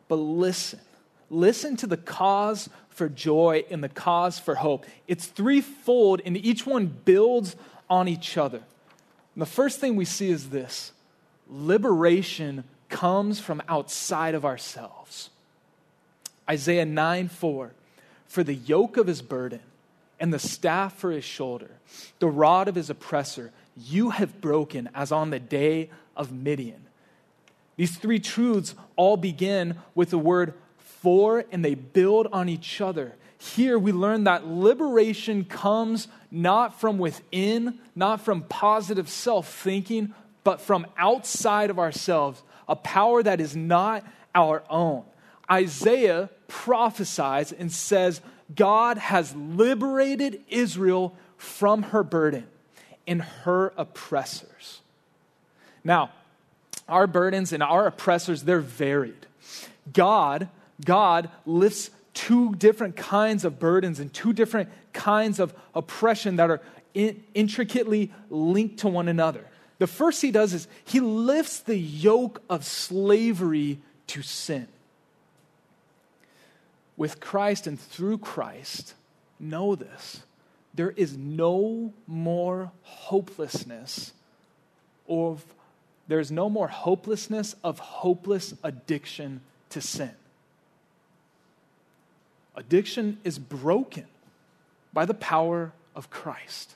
But 0.08 0.16
listen, 0.16 0.80
listen 1.30 1.76
to 1.78 1.87
the 1.87 1.96
cause 1.96 2.68
for 2.90 3.08
joy 3.08 3.64
and 3.70 3.82
the 3.82 3.88
cause 3.88 4.38
for 4.38 4.54
hope. 4.54 4.87
It's 5.08 5.26
threefold, 5.26 6.20
and 6.25 6.37
each 6.37 6.66
one 6.66 6.87
builds 6.87 7.56
on 7.90 8.08
each 8.08 8.37
other. 8.37 8.58
And 9.34 9.42
the 9.42 9.46
first 9.46 9.80
thing 9.80 9.96
we 9.96 10.04
see 10.04 10.30
is 10.30 10.50
this 10.50 10.92
liberation 11.49 12.64
comes 12.88 13.40
from 13.40 13.62
outside 13.68 14.34
of 14.34 14.44
ourselves. 14.44 15.30
Isaiah 16.49 16.87
9 16.87 17.28
4 17.28 17.73
For 18.26 18.44
the 18.44 18.54
yoke 18.54 18.96
of 18.96 19.06
his 19.06 19.23
burden 19.23 19.61
and 20.20 20.32
the 20.32 20.38
staff 20.38 20.96
for 20.96 21.11
his 21.11 21.25
shoulder, 21.25 21.70
the 22.18 22.28
rod 22.28 22.68
of 22.68 22.75
his 22.75 22.90
oppressor, 22.90 23.50
you 23.76 24.11
have 24.11 24.40
broken 24.40 24.88
as 24.94 25.11
on 25.11 25.30
the 25.30 25.40
day 25.40 25.90
of 26.16 26.32
Midian. 26.32 26.84
These 27.76 27.97
three 27.97 28.21
truths 28.21 28.75
all 28.97 29.16
begin 29.16 29.76
with 29.95 30.11
the 30.11 30.19
word 30.19 30.54
for 30.78 31.45
and 31.50 31.64
they 31.64 31.75
build 31.75 32.28
on 32.33 32.49
each 32.49 32.81
other. 32.81 33.14
Here 33.38 33.78
we 33.78 33.93
learn 33.93 34.25
that 34.25 34.47
liberation 34.47 35.45
comes 35.45 36.09
not 36.31 36.81
from 36.81 36.99
within, 36.99 37.78
not 37.95 38.21
from 38.23 38.43
positive 38.43 39.09
self 39.09 39.52
thinking, 39.52 40.14
but 40.45 40.61
from 40.61 40.87
outside 40.97 41.71
of 41.71 41.78
ourselves, 41.78 42.43
a 42.69 42.76
power 42.76 43.23
that 43.23 43.40
is 43.40 43.54
not 43.54 44.04
our 44.35 44.62
own. 44.71 45.04
Isaiah 45.50 46.31
prophesies 46.49 47.52
and 47.52 47.71
says, 47.71 48.21
God 48.54 48.99
has 48.99 49.35
liberated 49.35 50.43
Israel 50.49 51.16
from 51.37 51.83
her 51.85 52.02
burden 52.02 52.47
and 53.07 53.21
her 53.23 53.73
oppressors. 53.76 54.81
Now, 55.83 56.11
our 56.88 57.06
burdens 57.06 57.52
and 57.52 57.62
our 57.62 57.86
oppressors, 57.86 58.42
they're 58.42 58.60
varied. 58.60 59.26
God, 59.92 60.48
God 60.84 61.30
lifts 61.46 61.90
two 62.12 62.54
different 62.54 62.96
kinds 62.96 63.44
of 63.44 63.58
burdens 63.58 64.00
and 64.00 64.12
two 64.12 64.32
different 64.32 64.68
kinds 64.92 65.40
of 65.40 65.54
oppression 65.74 66.36
that 66.36 66.50
are 66.50 66.60
in, 66.94 67.22
intricately 67.34 68.12
linked 68.30 68.78
to 68.78 68.88
one 68.88 69.08
another. 69.08 69.44
The 69.78 69.86
first 69.86 70.22
he 70.22 70.30
does 70.30 70.54
is 70.54 70.68
he 70.84 71.00
lifts 71.00 71.58
the 71.58 71.76
yoke 71.76 72.42
of 72.48 72.64
slavery 72.64 73.80
to 74.08 74.22
sin. 74.22 74.68
With 76.96 77.18
Christ 77.18 77.66
and 77.66 77.78
through 77.78 78.18
Christ, 78.18 78.94
know 79.40 79.74
this 79.74 80.22
there 80.74 80.90
is 80.90 81.16
no 81.16 81.92
more 82.06 82.72
hopelessness 82.82 84.12
or 85.06 85.38
there's 86.08 86.30
no 86.30 86.50
more 86.50 86.68
hopelessness 86.68 87.56
of 87.64 87.78
hopeless 87.78 88.54
addiction 88.62 89.40
to 89.70 89.80
sin. 89.80 90.12
Addiction 92.56 93.18
is 93.25 93.38
broken 93.38 94.06
by 94.92 95.04
the 95.04 95.14
power 95.14 95.73
of 95.96 96.11
Christ. 96.11 96.75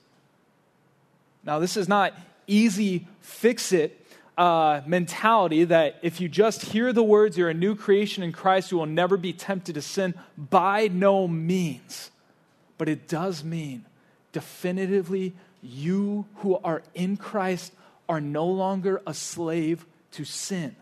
Now, 1.44 1.58
this 1.58 1.76
is 1.76 1.88
not 1.88 2.14
easy 2.46 3.06
fix 3.20 3.72
it 3.72 4.04
uh, 4.38 4.82
mentality 4.86 5.64
that 5.64 5.98
if 6.00 6.20
you 6.20 6.28
just 6.28 6.62
hear 6.62 6.92
the 6.92 7.02
words, 7.02 7.36
you're 7.36 7.48
a 7.48 7.54
new 7.54 7.74
creation 7.74 8.22
in 8.22 8.32
Christ, 8.32 8.70
you 8.70 8.78
will 8.78 8.86
never 8.86 9.16
be 9.16 9.32
tempted 9.32 9.74
to 9.74 9.82
sin. 9.82 10.14
By 10.36 10.88
no 10.88 11.26
means. 11.26 12.10
But 12.78 12.88
it 12.88 13.08
does 13.08 13.42
mean 13.42 13.84
definitively 14.32 15.34
you 15.60 16.26
who 16.36 16.56
are 16.62 16.82
in 16.94 17.16
Christ 17.16 17.72
are 18.08 18.20
no 18.20 18.46
longer 18.46 19.02
a 19.06 19.14
slave 19.14 19.86
to 20.12 20.24
sin. 20.24 20.74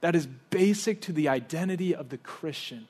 That 0.00 0.14
is 0.14 0.26
basic 0.50 1.00
to 1.02 1.12
the 1.12 1.28
identity 1.28 1.94
of 1.94 2.08
the 2.08 2.18
Christian. 2.18 2.88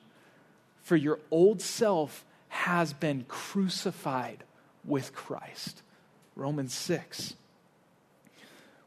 For 0.81 0.95
your 0.95 1.19
old 1.31 1.61
self 1.61 2.25
has 2.49 2.93
been 2.93 3.25
crucified 3.27 4.43
with 4.85 5.13
Christ. 5.13 5.81
Romans 6.35 6.73
6. 6.73 7.35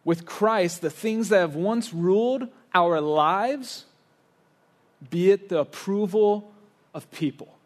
With 0.04 0.24
Christ, 0.24 0.82
the 0.82 0.90
things 0.90 1.30
that 1.30 1.38
have 1.38 1.56
once 1.56 1.92
ruled 1.92 2.48
our 2.74 3.00
lives, 3.00 3.86
be 5.10 5.30
it 5.30 5.48
the 5.48 5.60
approval 5.60 6.52
of 6.94 7.10
people, 7.10 7.56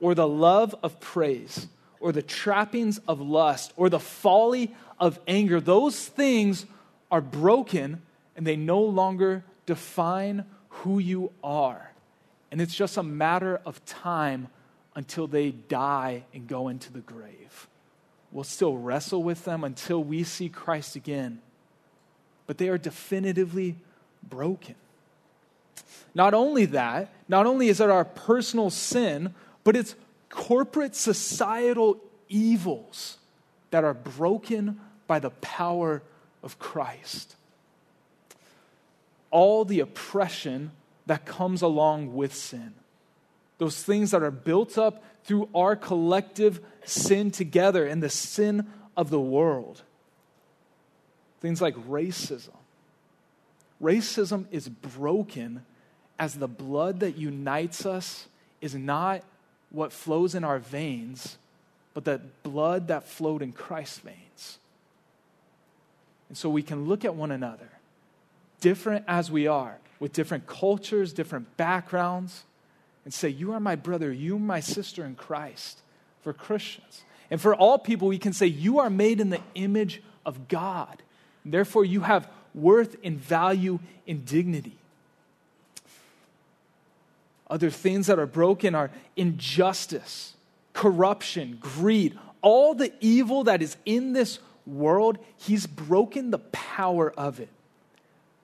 or 0.00 0.14
the 0.14 0.28
love 0.28 0.74
of 0.82 1.00
praise, 1.00 1.66
or 2.00 2.12
the 2.12 2.22
trappings 2.22 2.98
of 3.06 3.20
lust, 3.20 3.72
or 3.76 3.90
the 3.90 4.00
folly 4.00 4.74
of 5.00 5.18
anger, 5.26 5.60
those 5.60 6.06
things 6.06 6.66
are 7.10 7.22
broken 7.22 8.02
and 8.36 8.46
they 8.46 8.56
no 8.56 8.80
longer 8.80 9.44
define 9.66 10.44
who 10.68 10.98
you 10.98 11.32
are. 11.42 11.92
And 12.52 12.60
it's 12.60 12.74
just 12.74 12.96
a 12.96 13.02
matter 13.02 13.60
of 13.64 13.84
time 13.84 14.48
until 14.94 15.26
they 15.26 15.50
die 15.50 16.24
and 16.34 16.46
go 16.46 16.68
into 16.68 16.92
the 16.92 17.00
grave. 17.00 17.68
We'll 18.32 18.44
still 18.44 18.76
wrestle 18.76 19.22
with 19.22 19.44
them 19.44 19.64
until 19.64 20.02
we 20.02 20.24
see 20.24 20.48
Christ 20.48 20.96
again. 20.96 21.40
But 22.46 22.58
they 22.58 22.68
are 22.68 22.78
definitively 22.78 23.76
broken. 24.28 24.74
Not 26.14 26.34
only 26.34 26.66
that, 26.66 27.12
not 27.28 27.46
only 27.46 27.68
is 27.68 27.80
it 27.80 27.90
our 27.90 28.04
personal 28.04 28.70
sin, 28.70 29.34
but 29.64 29.76
it's 29.76 29.94
corporate 30.28 30.94
societal 30.94 31.98
evils 32.28 33.18
that 33.70 33.84
are 33.84 33.94
broken 33.94 34.80
by 35.10 35.18
the 35.18 35.30
power 35.40 36.04
of 36.40 36.60
Christ. 36.60 37.34
All 39.32 39.64
the 39.64 39.80
oppression 39.80 40.70
that 41.06 41.26
comes 41.26 41.62
along 41.62 42.14
with 42.14 42.32
sin, 42.32 42.74
those 43.58 43.82
things 43.82 44.12
that 44.12 44.22
are 44.22 44.30
built 44.30 44.78
up 44.78 45.02
through 45.24 45.48
our 45.52 45.74
collective 45.74 46.60
sin 46.84 47.32
together 47.32 47.84
and 47.88 48.00
the 48.00 48.08
sin 48.08 48.68
of 48.96 49.10
the 49.10 49.18
world. 49.18 49.82
Things 51.40 51.60
like 51.60 51.74
racism. 51.88 52.54
Racism 53.82 54.44
is 54.52 54.68
broken 54.68 55.64
as 56.20 56.34
the 56.34 56.46
blood 56.46 57.00
that 57.00 57.18
unites 57.18 57.84
us 57.84 58.28
is 58.60 58.76
not 58.76 59.24
what 59.70 59.92
flows 59.92 60.36
in 60.36 60.44
our 60.44 60.60
veins, 60.60 61.36
but 61.94 62.04
the 62.04 62.20
blood 62.44 62.86
that 62.86 63.08
flowed 63.08 63.42
in 63.42 63.50
Christ's 63.50 63.98
veins. 63.98 64.60
And 66.30 66.38
so 66.38 66.48
we 66.48 66.62
can 66.62 66.86
look 66.86 67.04
at 67.04 67.16
one 67.16 67.32
another, 67.32 67.68
different 68.60 69.04
as 69.08 69.32
we 69.32 69.48
are, 69.48 69.78
with 69.98 70.12
different 70.12 70.46
cultures, 70.46 71.12
different 71.12 71.56
backgrounds, 71.56 72.44
and 73.04 73.12
say, 73.12 73.28
You 73.28 73.52
are 73.52 73.58
my 73.58 73.74
brother, 73.74 74.12
you 74.12 74.36
are 74.36 74.38
my 74.38 74.60
sister 74.60 75.04
in 75.04 75.16
Christ 75.16 75.80
for 76.22 76.32
Christians. 76.32 77.02
And 77.32 77.40
for 77.40 77.52
all 77.52 77.78
people, 77.78 78.06
we 78.06 78.18
can 78.18 78.32
say, 78.32 78.46
You 78.46 78.78
are 78.78 78.88
made 78.88 79.20
in 79.20 79.30
the 79.30 79.40
image 79.56 80.02
of 80.24 80.46
God. 80.46 81.02
Therefore, 81.44 81.84
you 81.84 82.02
have 82.02 82.30
worth 82.54 82.96
and 83.02 83.18
value 83.18 83.80
and 84.06 84.24
dignity. 84.24 84.76
Other 87.48 87.70
things 87.70 88.06
that 88.06 88.20
are 88.20 88.26
broken 88.26 88.76
are 88.76 88.92
injustice, 89.16 90.34
corruption, 90.74 91.58
greed, 91.60 92.16
all 92.40 92.74
the 92.74 92.92
evil 93.00 93.42
that 93.44 93.62
is 93.62 93.76
in 93.84 94.12
this 94.12 94.38
world. 94.66 95.18
He's 95.36 95.66
broken 95.66 96.30
the 96.30 96.38
power 96.38 97.10
of 97.10 97.40
it, 97.40 97.48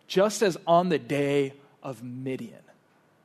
just 0.07 0.43
as 0.43 0.57
on 0.67 0.89
the 0.89 0.99
day 0.99 1.53
of 1.83 2.03
Midian. 2.03 2.63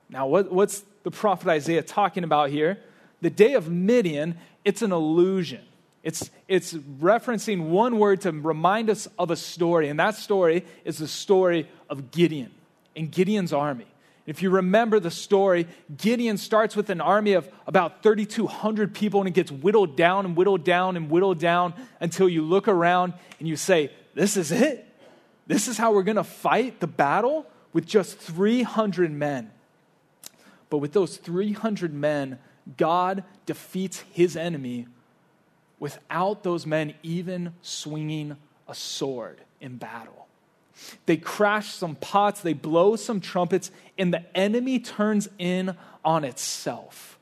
Now, 0.10 0.28
what, 0.28 0.52
what's 0.52 0.84
the 1.04 1.12
prophet 1.12 1.48
Isaiah 1.50 1.84
talking 1.84 2.24
about 2.24 2.50
here? 2.50 2.78
The 3.22 3.30
day 3.30 3.54
of 3.54 3.70
Midian, 3.70 4.38
it's 4.66 4.82
an 4.82 4.92
illusion. 4.92 5.62
It's, 6.04 6.32
it's 6.48 6.74
referencing 6.74 7.70
one 7.70 8.00
word 8.00 8.22
to 8.22 8.32
remind 8.32 8.90
us 8.90 9.08
of 9.20 9.30
a 9.30 9.36
story, 9.36 9.90
and 9.90 10.00
that 10.00 10.16
story 10.16 10.66
is 10.84 10.98
the 10.98 11.08
story 11.08 11.70
of 11.90 12.12
Gideon 12.12 12.52
and 12.96 13.12
Gideon's 13.12 13.54
army. 13.54 13.86
If 14.26 14.44
you 14.44 14.52
remember 14.52 15.00
the 15.00 15.12
story, 15.12 15.68
Gideon 15.98 16.38
starts 16.38 16.76
with 16.76 16.90
an 16.90 17.02
army 17.02 17.34
of 17.34 17.50
about 17.66 18.04
3,200 18.04 18.94
people 18.94 19.22
and 19.22 19.28
it 19.28 19.34
gets 19.34 19.52
whittled 19.52 19.98
down 19.98 20.26
and 20.26 20.36
whittled 20.36 20.64
down 20.64 20.96
and 20.96 21.10
whittled 21.10 21.40
down 21.40 21.74
until 22.00 22.30
you 22.30 22.44
look 22.44 22.68
around 22.68 23.14
and 23.40 23.48
you 23.48 23.56
say, 23.56 23.92
This 24.14 24.38
is 24.38 24.52
it? 24.52 24.88
This 25.48 25.68
is 25.68 25.78
how 25.78 25.94
we're 25.94 26.04
going 26.04 26.18
to 26.18 26.24
fight 26.24 26.80
the 26.80 26.88
battle 26.88 27.48
with 27.74 27.86
just 27.86 28.18
300 28.20 29.12
men. 29.12 29.52
But 30.70 30.78
with 30.78 30.94
those 30.94 31.18
300 31.18 31.94
men, 31.94 32.40
God 32.78 33.24
defeats 33.46 34.04
his 34.12 34.38
enemy 34.38 34.88
without 35.80 36.44
those 36.44 36.66
men 36.66 36.94
even 37.02 37.54
swinging 37.62 38.38
a 38.68 38.76
sword 38.76 39.42
in 39.60 39.78
battle. 39.78 40.21
They 41.06 41.18
crash 41.18 41.74
some 41.74 41.96
pots, 41.96 42.42
they 42.42 42.54
blow 42.54 42.96
some 42.96 43.22
trumpets, 43.22 43.72
and 43.98 44.14
the 44.14 44.24
enemy 44.36 44.80
turns 44.80 45.30
in 45.38 45.76
on 46.04 46.24
itself. 46.24 47.20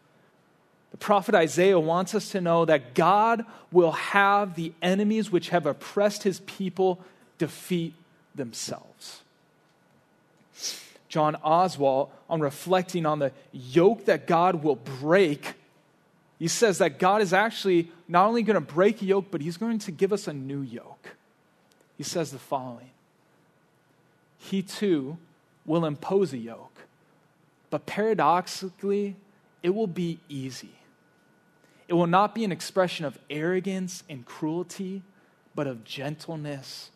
The 0.91 0.97
prophet 0.97 1.35
Isaiah 1.35 1.79
wants 1.79 2.15
us 2.15 2.29
to 2.31 2.41
know 2.41 2.65
that 2.65 2.93
God 2.95 3.45
will 3.71 3.91
have 3.91 4.55
the 4.55 4.73
enemies 4.81 5.31
which 5.31 5.49
have 5.49 5.65
oppressed 5.65 6.23
his 6.23 6.39
people 6.41 6.99
defeat 7.37 7.93
themselves. 8.33 9.21
John 11.07 11.35
Oswalt, 11.43 12.09
on 12.29 12.39
reflecting 12.39 13.05
on 13.05 13.19
the 13.19 13.31
yoke 13.51 14.05
that 14.05 14.27
God 14.27 14.63
will 14.63 14.75
break, 14.75 15.55
he 16.37 16.47
says 16.47 16.77
that 16.77 16.99
God 16.99 17.21
is 17.21 17.33
actually 17.33 17.91
not 18.07 18.27
only 18.27 18.43
going 18.43 18.55
to 18.55 18.61
break 18.61 19.01
a 19.01 19.05
yoke, 19.05 19.25
but 19.31 19.41
he's 19.41 19.57
going 19.57 19.79
to 19.79 19.91
give 19.91 20.13
us 20.13 20.27
a 20.27 20.33
new 20.33 20.61
yoke. 20.61 21.15
He 21.97 22.03
says 22.03 22.31
the 22.31 22.39
following 22.39 22.91
He 24.39 24.63
too 24.63 25.17
will 25.65 25.85
impose 25.85 26.33
a 26.33 26.37
yoke, 26.37 26.87
but 27.69 27.85
paradoxically, 27.85 29.15
it 29.61 29.75
will 29.75 29.87
be 29.87 30.19
easy. 30.27 30.71
It 31.87 31.93
will 31.93 32.07
not 32.07 32.33
be 32.33 32.43
an 32.43 32.51
expression 32.51 33.05
of 33.05 33.19
arrogance 33.29 34.03
and 34.09 34.25
cruelty, 34.25 35.03
but 35.53 35.67
of 35.67 35.83
gentleness 35.83 36.89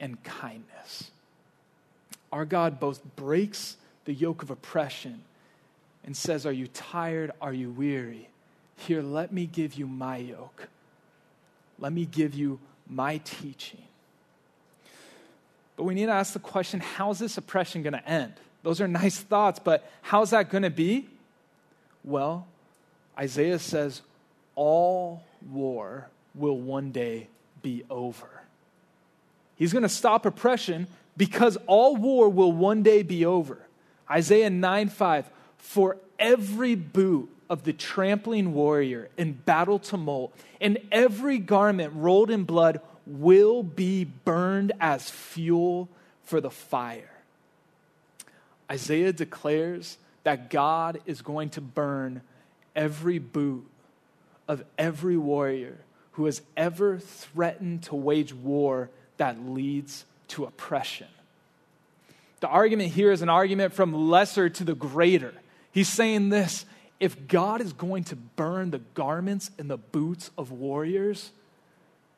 and 0.00 0.22
kindness. 0.24 1.10
Our 2.32 2.44
God 2.44 2.80
both 2.80 3.00
breaks 3.14 3.76
the 4.04 4.14
yoke 4.14 4.42
of 4.42 4.50
oppression 4.50 5.22
and 6.04 6.16
says, 6.16 6.46
Are 6.46 6.52
you 6.52 6.66
tired? 6.68 7.32
Are 7.40 7.52
you 7.52 7.70
weary? 7.70 8.28
Here, 8.76 9.02
let 9.02 9.32
me 9.32 9.46
give 9.46 9.74
you 9.74 9.86
my 9.86 10.16
yoke. 10.18 10.68
Let 11.78 11.92
me 11.92 12.06
give 12.06 12.34
you 12.34 12.58
my 12.88 13.18
teaching. 13.18 13.82
But 15.76 15.84
we 15.84 15.94
need 15.94 16.06
to 16.06 16.12
ask 16.12 16.32
the 16.32 16.38
question 16.38 16.80
how's 16.80 17.18
this 17.18 17.36
oppression 17.38 17.82
going 17.82 17.92
to 17.92 18.08
end? 18.08 18.34
Those 18.62 18.80
are 18.80 18.88
nice 18.88 19.18
thoughts, 19.18 19.60
but 19.62 19.88
how's 20.02 20.30
that 20.30 20.50
going 20.50 20.62
to 20.62 20.70
be? 20.70 21.08
Well, 22.02 22.46
Isaiah 23.18 23.58
says, 23.58 24.02
all 24.54 25.22
war 25.50 26.08
will 26.34 26.58
one 26.58 26.90
day 26.90 27.28
be 27.62 27.84
over. 27.90 28.28
He's 29.56 29.72
going 29.72 29.82
to 29.82 29.88
stop 29.88 30.26
oppression 30.26 30.86
because 31.16 31.56
all 31.66 31.96
war 31.96 32.28
will 32.28 32.52
one 32.52 32.82
day 32.82 33.02
be 33.02 33.24
over. 33.24 33.58
Isaiah 34.10 34.50
9 34.50 34.88
5, 34.88 35.30
for 35.58 35.96
every 36.18 36.74
boot 36.74 37.30
of 37.48 37.64
the 37.64 37.72
trampling 37.72 38.52
warrior 38.52 39.08
in 39.16 39.32
battle 39.32 39.78
tumult 39.78 40.34
and 40.60 40.78
every 40.90 41.38
garment 41.38 41.92
rolled 41.94 42.30
in 42.30 42.44
blood 42.44 42.80
will 43.06 43.62
be 43.62 44.04
burned 44.04 44.72
as 44.80 45.08
fuel 45.08 45.88
for 46.24 46.40
the 46.40 46.50
fire. 46.50 47.10
Isaiah 48.70 49.12
declares 49.12 49.96
that 50.24 50.50
God 50.50 51.00
is 51.06 51.22
going 51.22 51.50
to 51.50 51.60
burn 51.60 52.20
every 52.74 53.18
boot 53.18 53.66
of 54.48 54.64
every 54.76 55.16
warrior 55.16 55.78
who 56.12 56.24
has 56.24 56.42
ever 56.56 56.98
threatened 56.98 57.84
to 57.84 57.94
wage 57.94 58.34
war 58.34 58.90
that 59.18 59.48
leads 59.48 60.04
to 60.28 60.44
oppression. 60.44 61.06
The 62.40 62.48
argument 62.48 62.92
here 62.92 63.12
is 63.12 63.22
an 63.22 63.28
argument 63.28 63.72
from 63.72 64.08
lesser 64.08 64.48
to 64.48 64.64
the 64.64 64.74
greater. 64.74 65.32
He's 65.72 65.88
saying 65.88 66.30
this 66.30 66.64
if 66.98 67.28
God 67.28 67.60
is 67.60 67.72
going 67.72 68.04
to 68.04 68.16
burn 68.16 68.70
the 68.70 68.78
garments 68.94 69.50
and 69.58 69.70
the 69.70 69.76
boots 69.76 70.30
of 70.38 70.50
warriors, 70.50 71.30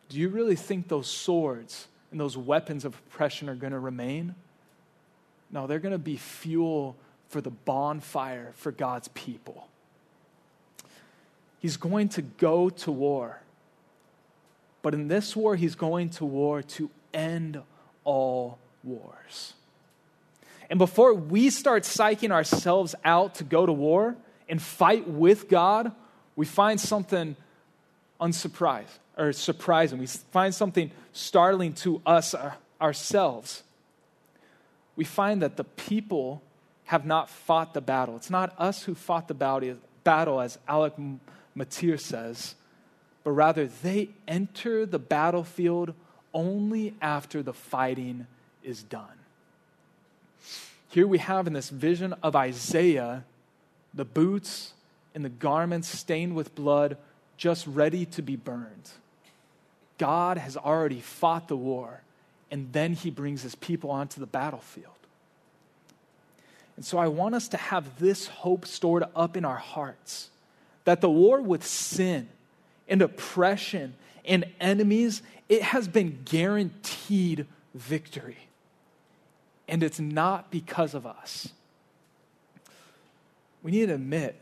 do 0.09 0.19
you 0.19 0.29
really 0.29 0.57
think 0.57 0.89
those 0.89 1.07
swords 1.07 1.89
and 2.11 2.19
those 2.19 2.37
weapons 2.37 2.85
of 2.85 2.95
oppression 2.95 3.49
are 3.49 3.55
going 3.55 3.73
to 3.73 3.79
remain? 3.79 4.35
No, 5.51 5.67
they're 5.67 5.79
going 5.79 5.93
to 5.93 5.99
be 5.99 6.17
fuel 6.17 6.97
for 7.29 7.41
the 7.41 7.51
bonfire 7.51 8.53
for 8.57 8.73
God's 8.73 9.09
people. 9.09 9.69
He's 11.61 11.77
going 11.77 12.09
to 12.11 12.23
go 12.23 12.71
to 12.71 12.93
war. 12.93 13.41
But 14.81 14.95
in 14.95 15.09
this 15.09 15.35
war, 15.35 15.57
he's 15.57 15.75
going 15.75 16.11
to 16.11 16.25
war 16.25 16.63
to 16.63 16.91
end 17.13 17.61
all 18.05 18.59
wars. 18.85 19.55
And 20.71 20.79
before 20.79 21.15
we 21.15 21.51
start 21.51 21.83
psyching 21.83 22.31
ourselves 22.31 22.95
out 23.05 23.37
to 23.37 23.45
go 23.45 23.67
to 23.67 23.73
war 23.73 24.17
and 24.49 24.61
fight 24.61 25.09
with 25.09 25.49
God, 25.49 25.93
we 26.37 26.47
find 26.47 26.81
something 26.81 27.37
unsurprised 28.21 28.99
or 29.17 29.33
surprising. 29.33 29.99
We 29.99 30.07
find 30.07 30.55
something 30.55 30.91
startling 31.13 31.75
to 31.75 32.01
us 32.07 32.35
uh, 32.35 32.53
ourselves. 32.81 33.63
We 34.97 35.05
find 35.05 35.43
that 35.43 35.57
the 35.57 35.65
people 35.65 36.43
have 36.87 37.05
not 37.05 37.29
fought 37.29 37.75
the 37.75 37.81
battle. 37.81 38.17
It's 38.17 38.31
not 38.31 38.55
us 38.59 38.85
who 38.85 38.95
fought 38.95 39.29
the 39.29 39.77
battle, 40.05 40.41
as 40.41 40.59
Alec 40.67 40.95
Motyer 41.55 41.99
says, 41.99 42.55
but 43.25 43.33
rather 43.33 43.67
they 43.67 44.09
enter 44.27 44.87
the 44.87 44.99
battlefield 44.99 45.95
only 46.33 46.95
after 47.03 47.43
the 47.43 47.53
fighting 47.53 48.27
is 48.63 48.83
done. 48.83 49.05
Here 50.89 51.07
we 51.07 51.19
have 51.19 51.47
in 51.47 51.53
this 51.53 51.69
vision 51.69 52.15
of 52.23 52.35
Isaiah 52.35 53.25
the 53.93 54.05
boots 54.05 54.73
and 55.15 55.25
the 55.25 55.29
garments 55.29 55.89
stained 55.89 56.35
with 56.35 56.55
blood 56.55 56.97
just 57.39 57.67
ready 57.67 58.05
to 58.05 58.21
be 58.21 58.37
burned. 58.37 58.91
God 59.97 60.37
has 60.37 60.57
already 60.57 61.01
fought 61.01 61.49
the 61.49 61.57
war, 61.57 62.03
and 62.51 62.73
then 62.73 62.93
he 62.93 63.11
brings 63.11 63.43
his 63.43 63.55
people 63.55 63.91
onto 63.91 64.21
the 64.21 64.27
battlefield. 64.27 64.93
And 66.77 66.85
so 66.85 66.99
I 66.99 67.09
want 67.09 67.35
us 67.35 67.49
to 67.49 67.57
have 67.57 67.99
this 67.99 68.27
hope 68.27 68.67
stored 68.67 69.05
up 69.17 69.37
in 69.37 69.45
our 69.45 69.57
hearts 69.57 70.31
that 70.85 71.01
the 71.01 71.11
war 71.11 71.41
with 71.41 71.67
sin 71.67 72.29
and 72.89 73.03
oppression 73.03 73.95
and 74.25 74.45
enemies, 74.61 75.23
it 75.49 75.63
has 75.63 75.89
been 75.89 76.21
guaranteed 76.25 77.47
victory. 77.75 78.37
And 79.67 79.83
it's 79.83 80.01
not 80.01 80.51
because 80.51 80.95
of 80.95 81.05
us. 81.07 81.49
We 83.63 83.73
need 83.73 83.87
to 83.87 83.95
admit 83.95 84.41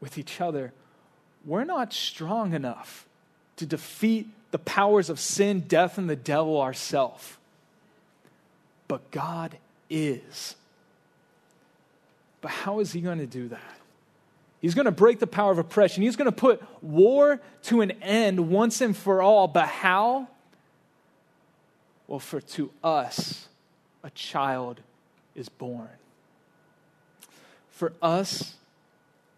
with 0.00 0.16
each 0.16 0.40
other, 0.40 0.72
we're 1.44 1.64
not 1.64 1.92
strong 1.92 2.54
enough 2.54 3.06
to 3.56 3.66
defeat 3.66 4.28
the 4.50 4.58
powers 4.58 5.10
of 5.10 5.20
sin, 5.20 5.60
death, 5.60 5.98
and 5.98 6.08
the 6.08 6.16
devil 6.16 6.60
ourselves. 6.60 7.36
But 8.88 9.10
God 9.10 9.56
is. 9.88 10.56
But 12.40 12.50
how 12.50 12.80
is 12.80 12.92
he 12.92 13.00
going 13.00 13.18
to 13.18 13.26
do 13.26 13.48
that? 13.48 13.60
He's 14.60 14.74
going 14.74 14.86
to 14.86 14.92
break 14.92 15.18
the 15.18 15.26
power 15.26 15.52
of 15.52 15.58
oppression. 15.58 16.02
He's 16.02 16.16
going 16.16 16.26
to 16.26 16.32
put 16.32 16.62
war 16.82 17.40
to 17.64 17.80
an 17.80 17.92
end 18.02 18.50
once 18.50 18.80
and 18.80 18.96
for 18.96 19.22
all. 19.22 19.48
But 19.48 19.68
how? 19.68 20.28
Well, 22.06 22.18
for 22.18 22.40
to 22.40 22.70
us, 22.84 23.48
a 24.02 24.10
child 24.10 24.80
is 25.34 25.48
born. 25.48 25.88
For 27.70 27.92
us, 28.02 28.54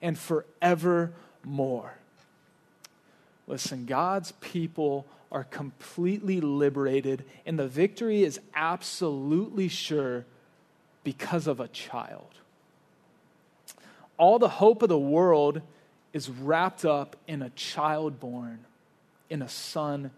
and 0.00 0.18
forevermore. 0.18 1.94
Listen, 3.46 3.86
God's 3.86 4.32
people 4.32 5.06
are 5.30 5.44
completely 5.44 6.40
liberated, 6.40 7.24
and 7.44 7.58
the 7.58 7.68
victory 7.68 8.22
is 8.22 8.40
absolutely 8.54 9.68
sure 9.68 10.24
because 11.04 11.46
of 11.46 11.60
a 11.60 11.68
child. 11.68 12.28
All 14.16 14.38
the 14.38 14.48
hope 14.48 14.82
of 14.82 14.88
the 14.88 14.98
world 14.98 15.62
is 16.12 16.28
wrapped 16.28 16.84
up 16.84 17.16
in 17.26 17.42
a 17.42 17.50
child 17.50 18.18
born, 18.18 18.64
in 19.30 19.42
a 19.42 19.48
son 19.48 20.10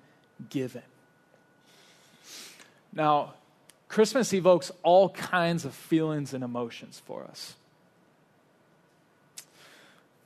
given. 0.48 0.82
Now, 2.92 3.34
Christmas 3.88 4.32
evokes 4.32 4.70
all 4.82 5.10
kinds 5.10 5.64
of 5.64 5.74
feelings 5.74 6.32
and 6.32 6.42
emotions 6.42 7.02
for 7.04 7.24
us. 7.24 7.54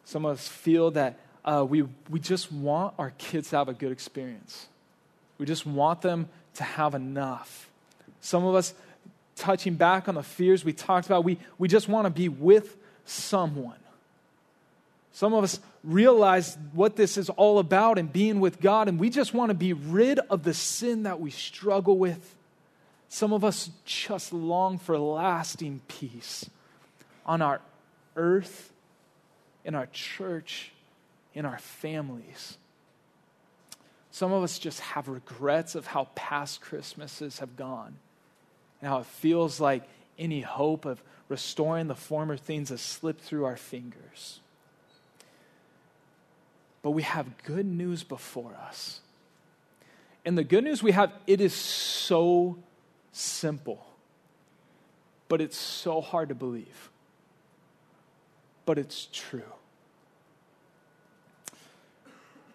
Some 0.05 0.25
of 0.25 0.33
us 0.33 0.49
feel 0.49 0.90
that 0.93 1.19
uh, 1.45 1.64
we, 1.69 1.85
we 2.09 2.21
just 2.21 2.51
want 2.51 2.95
our 2.99 3.12
kids 3.19 3.51
to 3.51 3.57
have 3.57 3.69
a 3.69 3.75
good 3.75 3.93
experience. 3.93 4.67
We 5.38 5.47
just 5.47 5.67
want 5.67 6.03
them 6.03 6.29
to 6.55 6.64
have 6.64 6.95
enough. 6.95 7.69
Some 8.21 8.45
of 8.45 8.55
us, 8.55 8.75
touching 9.37 9.75
back 9.75 10.09
on 10.09 10.14
the 10.14 10.23
fears 10.23 10.64
we 10.64 10.73
talked 10.73 11.07
about, 11.07 11.25
we, 11.25 11.38
we 11.59 11.69
just 11.69 11.88
want 11.88 12.07
to 12.07 12.11
be 12.11 12.29
with 12.29 12.77
someone. 13.05 13.77
Some 15.12 15.33
of 15.33 15.45
us 15.45 15.61
realize 15.85 16.59
what 16.73 16.97
this 16.97 17.17
is 17.17 17.31
all 17.31 17.59
about 17.59 17.99
and 17.99 18.12
being 18.12 18.40
with 18.40 18.61
God, 18.61 18.88
and 18.88 18.99
we 18.99 19.11
just 19.11 19.33
want 19.33 19.51
to 19.51 19.55
be 19.55 19.73
rid 19.73 20.19
of 20.19 20.43
the 20.43 20.55
sin 20.55 21.05
that 21.05 21.21
we 21.21 21.31
struggle 21.31 21.97
with. 21.99 22.35
Some 23.09 23.33
of 23.33 23.45
us 23.45 23.71
just 23.85 24.33
long 24.33 24.79
for 24.79 24.99
lasting 24.99 25.83
peace 25.87 26.51
on 27.25 27.43
our 27.43 27.61
earth, 28.17 28.73
in 29.64 29.74
our 29.74 29.87
church, 29.87 30.72
in 31.35 31.44
our 31.44 31.59
families. 31.59 32.59
Some 34.11 34.33
of 34.33 34.42
us 34.42 34.59
just 34.59 34.81
have 34.81 35.09
regrets 35.09 35.74
of 35.74 35.87
how 35.87 36.09
past 36.14 36.61
Christmases 36.61 37.40
have 37.40 37.57
gone 37.57 37.96
and 38.81 38.88
how 38.88 38.98
it 38.98 39.07
feels 39.07 39.61
like 39.61 39.83
any 40.18 40.40
hope 40.40 40.85
of 40.85 41.03
restoring 41.29 41.88
the 41.88 41.94
former 41.94 42.37
things 42.37 42.68
has 42.68 42.81
slipped 42.81 43.22
through 43.22 43.44
our 43.44 43.57
fingers. 43.57 44.40
But 46.83 46.90
we 46.90 47.03
have 47.03 47.42
good 47.44 47.66
news 47.66 48.05
before 48.05 48.55
us. 48.68 49.00
And 50.24 50.38
the 50.38 50.44
good 50.44 50.64
news 50.64 50.83
we 50.83 50.92
have, 50.92 51.12
it 51.27 51.40
is 51.40 51.55
so 51.55 52.57
simple, 53.12 53.85
but 55.29 55.40
it's 55.40 55.57
so 55.57 56.00
hard 56.00 56.29
to 56.29 56.35
believe. 56.35 56.90
But 58.66 58.79
it's 58.79 59.09
true. 59.12 59.42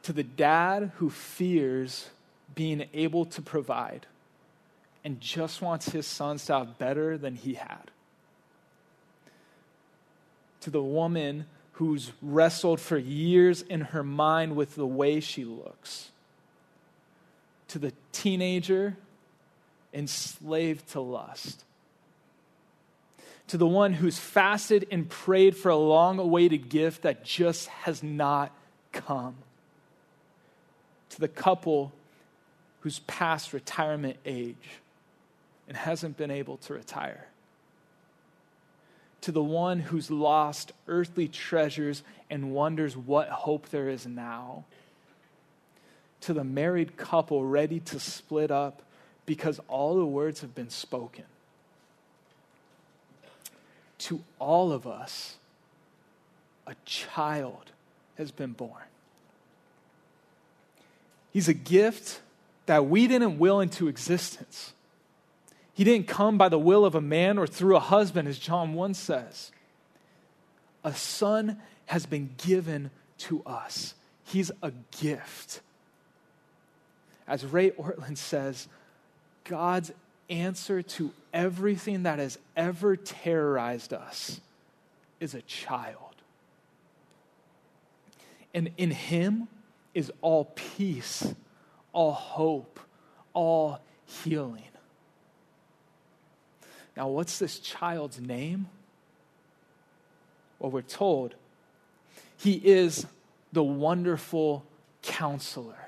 to 0.09 0.13
the 0.13 0.23
dad 0.23 0.91
who 0.95 1.07
fears 1.07 2.09
being 2.55 2.87
able 2.95 3.25
to 3.25 3.43
provide 3.43 4.07
and 5.05 5.21
just 5.21 5.61
wants 5.61 5.89
his 5.89 6.07
sons 6.07 6.47
to 6.47 6.53
have 6.53 6.79
better 6.79 7.15
than 7.15 7.35
he 7.35 7.53
had. 7.53 7.91
To 10.61 10.71
the 10.71 10.81
woman 10.81 11.45
who's 11.73 12.11
wrestled 12.23 12.79
for 12.79 12.97
years 12.97 13.61
in 13.61 13.81
her 13.81 14.01
mind 14.01 14.55
with 14.55 14.73
the 14.73 14.87
way 14.87 15.19
she 15.19 15.45
looks. 15.45 16.09
To 17.67 17.77
the 17.77 17.93
teenager 18.11 18.97
enslaved 19.93 20.89
to 20.89 21.01
lust. 21.01 21.65
To 23.49 23.57
the 23.57 23.67
one 23.67 23.93
who's 23.93 24.19
fasted 24.19 24.87
and 24.91 25.09
prayed 25.09 25.57
for 25.57 25.69
a 25.69 25.75
long 25.75 26.19
awaited 26.19 26.69
gift 26.69 27.01
that 27.01 27.23
just 27.23 27.67
has 27.67 28.03
not 28.03 28.51
come 28.91 29.35
to 31.09 31.19
the 31.19 31.27
couple 31.27 31.91
who's 32.81 32.99
past 32.99 33.51
retirement 33.51 34.17
age 34.23 34.79
and 35.67 35.75
hasn't 35.75 36.15
been 36.15 36.29
able 36.29 36.57
to 36.57 36.73
retire. 36.73 37.25
To 39.21 39.31
the 39.31 39.43
one 39.43 39.79
who's 39.79 40.11
lost 40.11 40.71
earthly 40.87 41.27
treasures 41.27 42.03
and 42.29 42.53
wonders 42.53 42.95
what 42.95 43.29
hope 43.29 43.69
there 43.69 43.89
is 43.89 44.05
now. 44.05 44.65
To 46.21 46.33
the 46.33 46.43
married 46.43 46.97
couple 46.97 47.43
ready 47.43 47.79
to 47.79 47.99
split 47.99 48.51
up 48.51 48.83
because 49.25 49.59
all 49.67 49.97
the 49.97 50.05
words 50.05 50.41
have 50.41 50.53
been 50.53 50.69
spoken. 50.69 51.25
To 53.99 54.23
all 54.39 54.71
of 54.71 54.87
us, 54.87 55.35
a 56.65 56.75
child 56.85 57.71
has 58.17 58.31
been 58.31 58.53
born. 58.53 58.83
He's 61.31 61.47
a 61.47 61.53
gift 61.53 62.21
that 62.65 62.85
we 62.85 63.07
didn't 63.07 63.39
will 63.39 63.59
into 63.59 63.87
existence. 63.87 64.73
He 65.73 65.83
didn't 65.83 66.07
come 66.07 66.37
by 66.37 66.49
the 66.49 66.59
will 66.59 66.85
of 66.85 66.95
a 66.95 67.01
man 67.01 67.37
or 67.37 67.47
through 67.47 67.75
a 67.75 67.79
husband, 67.79 68.27
as 68.27 68.37
John 68.37 68.73
1 68.73 68.93
says. 68.93 69.51
A 70.83 70.93
son 70.93 71.61
has 71.87 72.05
been 72.05 72.35
given 72.37 72.91
to 73.19 73.41
us, 73.45 73.95
he's 74.23 74.51
a 74.61 74.71
gift. 75.01 75.61
As 77.27 77.45
Ray 77.45 77.71
Ortlund 77.71 78.17
says, 78.17 78.67
God's 79.43 79.91
answer 80.29 80.81
to 80.81 81.11
everything 81.33 82.03
that 82.03 82.19
has 82.19 82.37
ever 82.55 82.95
terrorized 82.95 83.93
us 83.93 84.39
is 85.19 85.33
a 85.33 85.41
child. 85.41 85.95
And 88.53 88.71
in 88.77 88.91
Him, 88.91 89.47
is 89.93 90.11
all 90.21 90.45
peace, 90.55 91.33
all 91.93 92.13
hope, 92.13 92.79
all 93.33 93.79
healing. 94.05 94.63
Now, 96.95 97.07
what's 97.07 97.39
this 97.39 97.59
child's 97.59 98.19
name? 98.19 98.67
Well, 100.59 100.71
we're 100.71 100.81
told 100.81 101.35
he 102.37 102.53
is 102.53 103.05
the 103.51 103.63
wonderful 103.63 104.65
counselor. 105.01 105.78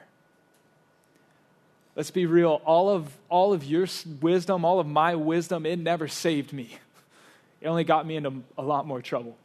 Let's 1.95 2.11
be 2.11 2.25
real, 2.25 2.61
all 2.65 2.89
of, 2.89 3.17
all 3.29 3.53
of 3.53 3.63
your 3.63 3.87
wisdom, 4.21 4.63
all 4.63 4.79
of 4.79 4.87
my 4.87 5.15
wisdom, 5.15 5.65
it 5.65 5.77
never 5.77 6.07
saved 6.07 6.53
me. 6.53 6.69
It 7.59 7.67
only 7.67 7.83
got 7.83 8.07
me 8.07 8.15
into 8.15 8.43
a 8.57 8.63
lot 8.63 8.87
more 8.87 9.01
trouble. 9.01 9.35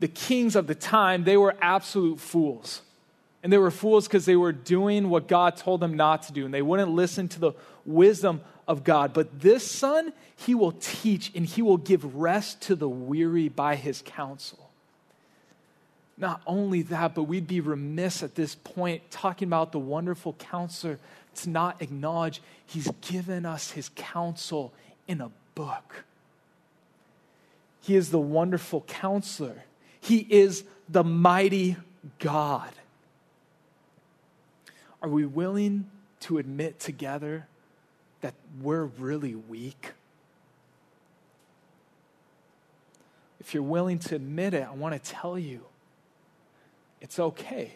The 0.00 0.08
kings 0.08 0.56
of 0.56 0.66
the 0.66 0.74
time, 0.74 1.24
they 1.24 1.36
were 1.36 1.54
absolute 1.60 2.18
fools. 2.18 2.82
And 3.42 3.52
they 3.52 3.58
were 3.58 3.70
fools 3.70 4.06
because 4.06 4.26
they 4.26 4.36
were 4.36 4.52
doing 4.52 5.08
what 5.08 5.28
God 5.28 5.56
told 5.56 5.80
them 5.80 5.94
not 5.94 6.24
to 6.24 6.32
do, 6.32 6.44
and 6.44 6.52
they 6.52 6.62
wouldn't 6.62 6.90
listen 6.90 7.28
to 7.28 7.40
the 7.40 7.52
wisdom 7.86 8.40
of 8.68 8.84
God. 8.84 9.14
But 9.14 9.40
this 9.40 9.68
son, 9.68 10.12
he 10.36 10.54
will 10.54 10.72
teach 10.72 11.32
and 11.34 11.46
he 11.46 11.62
will 11.62 11.78
give 11.78 12.16
rest 12.16 12.62
to 12.62 12.74
the 12.74 12.88
weary 12.88 13.48
by 13.48 13.76
his 13.76 14.02
counsel. 14.04 14.69
Not 16.20 16.42
only 16.46 16.82
that, 16.82 17.14
but 17.14 17.22
we'd 17.22 17.46
be 17.46 17.60
remiss 17.60 18.22
at 18.22 18.34
this 18.34 18.54
point 18.54 19.10
talking 19.10 19.48
about 19.48 19.72
the 19.72 19.78
wonderful 19.78 20.34
counselor 20.34 20.98
to 21.36 21.48
not 21.48 21.80
acknowledge 21.80 22.42
he's 22.66 22.90
given 23.00 23.46
us 23.46 23.70
his 23.70 23.90
counsel 23.94 24.74
in 25.08 25.22
a 25.22 25.30
book. 25.54 26.04
He 27.80 27.96
is 27.96 28.10
the 28.10 28.18
wonderful 28.18 28.82
counselor, 28.82 29.64
he 29.98 30.26
is 30.28 30.64
the 30.90 31.02
mighty 31.02 31.76
God. 32.18 32.70
Are 35.02 35.08
we 35.08 35.24
willing 35.24 35.90
to 36.20 36.36
admit 36.36 36.78
together 36.78 37.46
that 38.20 38.34
we're 38.60 38.84
really 38.84 39.34
weak? 39.34 39.92
If 43.40 43.54
you're 43.54 43.62
willing 43.62 43.98
to 44.00 44.16
admit 44.16 44.52
it, 44.52 44.68
I 44.70 44.74
want 44.74 45.02
to 45.02 45.10
tell 45.10 45.38
you 45.38 45.64
it's 47.00 47.18
okay 47.18 47.72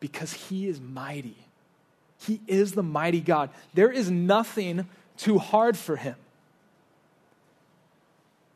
because 0.00 0.32
He 0.32 0.68
is 0.68 0.80
mighty. 0.80 1.36
He 2.18 2.40
is 2.46 2.72
the 2.72 2.82
mighty 2.82 3.20
God. 3.20 3.50
There 3.74 3.90
is 3.90 4.10
nothing 4.10 4.86
too 5.16 5.38
hard 5.38 5.76
for 5.76 5.96
Him. 5.96 6.16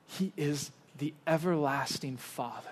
He 0.07 0.33
is 0.37 0.71
the 0.99 1.13
everlasting 1.27 2.17
Father. 2.17 2.69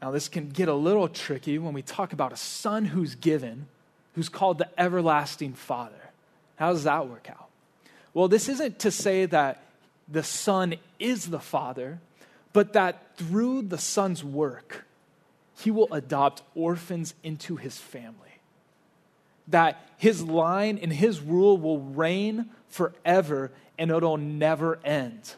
Now, 0.00 0.10
this 0.10 0.28
can 0.28 0.50
get 0.50 0.68
a 0.68 0.74
little 0.74 1.08
tricky 1.08 1.58
when 1.58 1.72
we 1.72 1.82
talk 1.82 2.12
about 2.12 2.32
a 2.32 2.36
son 2.36 2.84
who's 2.84 3.14
given, 3.14 3.66
who's 4.14 4.28
called 4.28 4.58
the 4.58 4.68
everlasting 4.78 5.54
Father. 5.54 6.10
How 6.56 6.72
does 6.72 6.84
that 6.84 7.08
work 7.08 7.28
out? 7.30 7.48
Well, 8.12 8.28
this 8.28 8.48
isn't 8.48 8.78
to 8.80 8.90
say 8.90 9.26
that 9.26 9.62
the 10.08 10.22
Son 10.22 10.76
is 10.98 11.28
the 11.28 11.38
Father, 11.38 11.98
but 12.52 12.72
that 12.72 13.02
through 13.16 13.62
the 13.62 13.78
Son's 13.78 14.22
work, 14.22 14.84
he 15.58 15.70
will 15.70 15.92
adopt 15.92 16.42
orphans 16.54 17.14
into 17.22 17.56
his 17.56 17.78
family. 17.78 18.40
That 19.48 19.80
his 19.96 20.22
line 20.22 20.78
and 20.78 20.92
his 20.92 21.20
rule 21.20 21.56
will 21.56 21.80
reign 21.80 22.50
forever 22.68 23.52
and 23.78 23.90
it'll 23.90 24.16
never 24.16 24.78
end. 24.84 25.34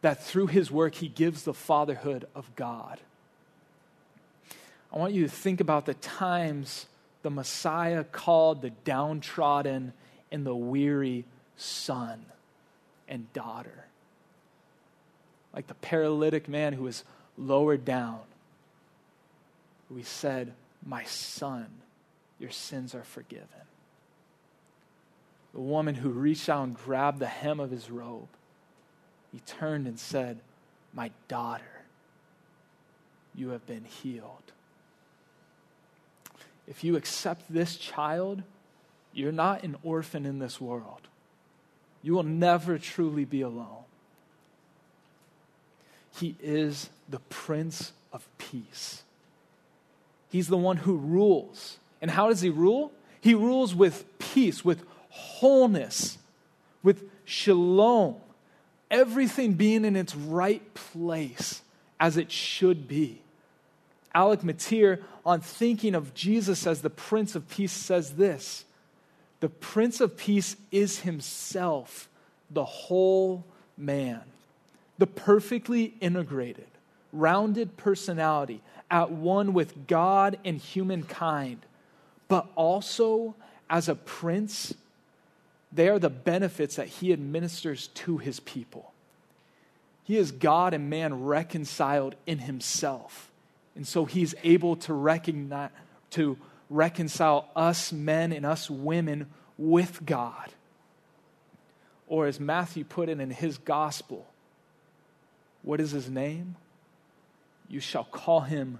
That 0.00 0.24
through 0.24 0.48
his 0.48 0.70
work, 0.70 0.94
he 0.94 1.08
gives 1.08 1.42
the 1.42 1.54
fatherhood 1.54 2.26
of 2.34 2.54
God. 2.56 3.00
I 4.92 4.98
want 4.98 5.12
you 5.12 5.24
to 5.24 5.30
think 5.30 5.60
about 5.60 5.86
the 5.86 5.94
times 5.94 6.86
the 7.22 7.30
Messiah 7.30 8.04
called 8.04 8.62
the 8.62 8.70
downtrodden 8.70 9.92
and 10.30 10.46
the 10.46 10.54
weary 10.54 11.24
son 11.56 12.24
and 13.08 13.30
daughter. 13.32 13.87
Like 15.54 15.66
the 15.66 15.74
paralytic 15.74 16.48
man 16.48 16.72
who 16.72 16.84
was 16.84 17.04
lowered 17.36 17.84
down. 17.84 18.20
We 19.90 20.02
said, 20.02 20.52
My 20.84 21.04
son, 21.04 21.66
your 22.38 22.50
sins 22.50 22.94
are 22.94 23.04
forgiven. 23.04 23.46
The 25.54 25.60
woman 25.60 25.94
who 25.94 26.10
reached 26.10 26.48
out 26.48 26.64
and 26.64 26.76
grabbed 26.76 27.18
the 27.18 27.26
hem 27.26 27.58
of 27.58 27.70
his 27.70 27.90
robe, 27.90 28.28
he 29.32 29.40
turned 29.40 29.86
and 29.86 29.98
said, 29.98 30.38
My 30.92 31.10
daughter, 31.26 31.64
you 33.34 33.50
have 33.50 33.66
been 33.66 33.84
healed. 33.84 34.52
If 36.66 36.84
you 36.84 36.96
accept 36.96 37.44
this 37.48 37.76
child, 37.76 38.42
you're 39.12 39.32
not 39.32 39.62
an 39.62 39.76
orphan 39.82 40.26
in 40.26 40.38
this 40.38 40.60
world. 40.60 41.08
You 42.02 42.14
will 42.14 42.24
never 42.24 42.78
truly 42.78 43.24
be 43.24 43.40
alone. 43.40 43.84
He 46.18 46.36
is 46.42 46.90
the 47.08 47.20
Prince 47.20 47.92
of 48.12 48.26
Peace. 48.38 49.02
He's 50.30 50.48
the 50.48 50.56
one 50.56 50.78
who 50.78 50.96
rules. 50.96 51.78
And 52.00 52.10
how 52.10 52.28
does 52.28 52.40
he 52.40 52.50
rule? 52.50 52.92
He 53.20 53.34
rules 53.34 53.74
with 53.74 54.04
peace, 54.18 54.64
with 54.64 54.84
wholeness, 55.10 56.18
with 56.82 57.04
shalom, 57.24 58.16
everything 58.90 59.54
being 59.54 59.84
in 59.84 59.96
its 59.96 60.14
right 60.14 60.62
place 60.74 61.62
as 61.98 62.16
it 62.16 62.30
should 62.30 62.86
be. 62.88 63.20
Alec 64.14 64.42
Motyer, 64.42 65.00
on 65.24 65.40
thinking 65.40 65.94
of 65.94 66.14
Jesus 66.14 66.66
as 66.66 66.82
the 66.82 66.90
Prince 66.90 67.34
of 67.34 67.48
Peace, 67.48 67.72
says 67.72 68.12
this 68.12 68.64
The 69.40 69.48
Prince 69.48 70.00
of 70.00 70.16
Peace 70.16 70.56
is 70.70 71.00
himself 71.00 72.08
the 72.50 72.64
whole 72.64 73.44
man, 73.76 74.22
the 74.98 75.06
perfectly 75.06 75.94
integrated, 76.00 76.66
rounded 77.12 77.76
personality 77.76 78.60
at 78.90 79.10
one 79.10 79.52
with 79.52 79.86
God 79.86 80.38
and 80.44 80.58
humankind, 80.58 81.64
but 82.26 82.46
also 82.54 83.34
as 83.70 83.88
a 83.88 83.94
prince, 83.94 84.74
they 85.72 85.88
are 85.88 85.98
the 85.98 86.10
benefits 86.10 86.76
that 86.76 86.88
he 86.88 87.12
administers 87.12 87.88
to 87.88 88.18
his 88.18 88.40
people. 88.40 88.92
He 90.04 90.16
is 90.16 90.32
God 90.32 90.72
and 90.72 90.88
man 90.88 91.24
reconciled 91.24 92.14
in 92.26 92.38
himself. 92.38 93.30
And 93.76 93.86
so 93.86 94.06
he's 94.06 94.34
able 94.42 94.76
to 94.76 94.94
recognize 94.94 95.70
to 96.10 96.38
reconcile 96.70 97.48
us 97.54 97.92
men 97.92 98.32
and 98.32 98.46
us 98.46 98.70
women 98.70 99.26
with 99.58 100.04
God. 100.04 100.48
Or 102.06 102.26
as 102.26 102.40
Matthew 102.40 102.84
put 102.84 103.08
it 103.08 103.20
in 103.20 103.30
his 103.30 103.58
gospel, 103.58 104.26
what 105.68 105.82
is 105.82 105.90
his 105.90 106.08
name? 106.08 106.56
You 107.68 107.78
shall 107.78 108.04
call 108.04 108.40
him 108.40 108.78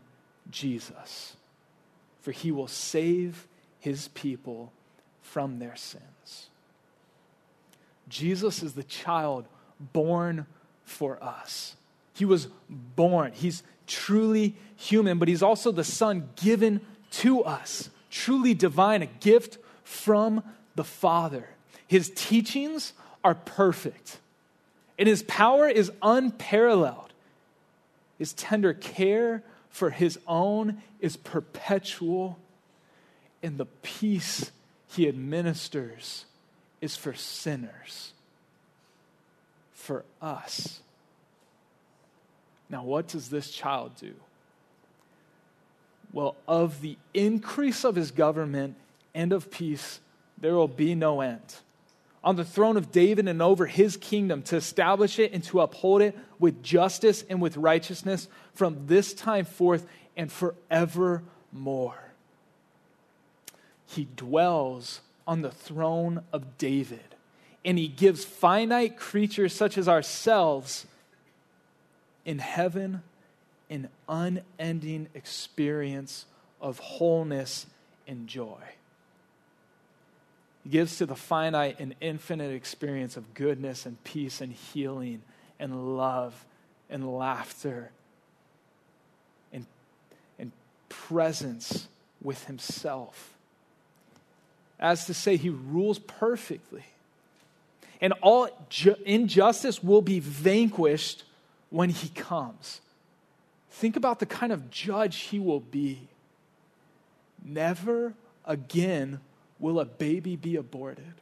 Jesus, 0.51 1.37
for 2.23 2.33
he 2.33 2.51
will 2.51 2.67
save 2.67 3.47
his 3.79 4.09
people 4.09 4.73
from 5.21 5.59
their 5.59 5.77
sins. 5.77 6.47
Jesus 8.09 8.63
is 8.63 8.73
the 8.73 8.85
child 8.85 9.45
born 9.79 10.47
for 10.83 11.23
us. 11.23 11.77
He 12.15 12.25
was 12.25 12.49
born. 12.71 13.33
He's 13.35 13.63
truly 13.87 14.57
human, 14.75 15.19
but 15.19 15.29
he's 15.29 15.43
also 15.43 15.71
the 15.71 15.85
son 15.85 16.31
given 16.37 16.81
to 17.11 17.45
us, 17.45 17.91
truly 18.11 18.55
divine, 18.55 19.03
a 19.03 19.07
gift 19.21 19.59
from 19.85 20.43
the 20.75 20.85
Father. 20.85 21.51
His 21.87 22.11
teachings 22.15 22.95
are 23.23 23.35
perfect, 23.35 24.21
and 24.99 25.09
his 25.09 25.23
power 25.23 25.69
is 25.69 25.93
unparalleled. 26.03 27.13
His 28.19 28.33
tender 28.33 28.75
care 28.75 29.45
for 29.71 29.91
his 29.91 30.19
own 30.27 30.83
is 30.99 31.17
perpetual, 31.17 32.39
and 33.43 33.59
the 33.59 33.67
peace 33.67 34.51
he 34.89 35.07
administers 35.07 36.25
is 36.81 36.97
for 36.97 37.15
sinners, 37.15 38.13
for 39.73 40.05
us. 40.21 40.81
Now, 42.69 42.83
what 42.83 43.09
does 43.09 43.31
this 43.31 43.51
child 43.51 43.93
do? 44.01 44.15
Well, 46.13 46.35
of 46.49 46.81
the 46.81 46.97
increase 47.15 47.85
of 47.85 47.95
his 47.95 48.11
government 48.11 48.77
and 49.15 49.33
of 49.33 49.51
peace, 49.51 50.01
there 50.39 50.55
will 50.55 50.69
be 50.69 50.95
no 50.95 51.21
end 51.21 51.55
on 52.29 52.37
the 52.37 52.45
throne 52.45 52.77
of 52.77 52.93
David 52.93 53.27
and 53.27 53.41
over 53.41 53.65
his 53.65 53.97
kingdom 53.97 54.43
to 54.43 54.57
establish 54.57 55.19
it 55.19 55.33
and 55.33 55.43
to 55.45 55.63
uphold 55.63 56.03
it 56.03 56.15
with 56.39 56.63
justice 56.63 57.25
and 57.31 57.41
with 57.41 57.57
righteousness 57.57 58.29
from 58.53 58.87
this 58.87 59.15
time 59.15 59.47
forth 59.47 59.87
and 60.15 60.31
forevermore. 60.31 62.13
He 63.87 64.09
dwells 64.15 65.01
on 65.27 65.41
the 65.41 65.51
throne 65.51 66.23
of 66.31 66.59
David 66.59 67.15
and 67.65 67.79
he 67.79 67.89
gives 67.89 68.27
finite 68.27 68.99
creatures 68.99 69.55
such 69.55 69.79
as 69.79 69.89
ourselves 69.89 70.85
in 72.27 72.41
heaven 72.41 73.03
an 73.71 73.89
unending 74.07 75.09
experience 75.15 76.27
of 76.61 76.79
wholeness 76.79 77.65
and 78.07 78.27
joy. 78.29 78.61
Gives 80.69 80.99
to 80.99 81.07
the 81.07 81.17
finite 81.17 81.81
an 81.81 81.95
infinite 82.01 82.53
experience 82.53 83.17
of 83.17 83.35
goodness 83.35 83.87
and 83.87 84.03
peace 84.05 84.41
and 84.41 84.53
healing 84.53 85.23
and 85.59 85.97
love 85.97 86.45
and 86.91 87.17
laughter 87.17 87.91
and, 89.53 89.67
and 90.39 90.53
presence 90.89 91.89
with 92.23 92.45
himself. 92.45 93.35
As 94.79 95.07
to 95.07 95.15
say, 95.15 95.37
he 95.37 95.49
rules 95.49 95.99
perfectly. 95.99 96.85
And 98.01 98.13
all 98.23 98.49
ju- 98.69 98.97
injustice 99.05 99.83
will 99.83 100.03
be 100.03 100.21
vanquished 100.21 101.25
when 101.71 101.91
he 101.91 102.09
comes. 102.11 102.81
Think 103.71 103.97
about 103.97 104.19
the 104.19 104.27
kind 104.27 104.53
of 104.53 104.71
judge 104.71 105.17
he 105.17 105.39
will 105.39 105.61
be. 105.61 106.09
Never 107.45 108.15
again 108.45 109.21
will 109.59 109.81
a 109.81 109.85
baby 109.85 110.37
be 110.37 110.57
aborted. 110.57 111.15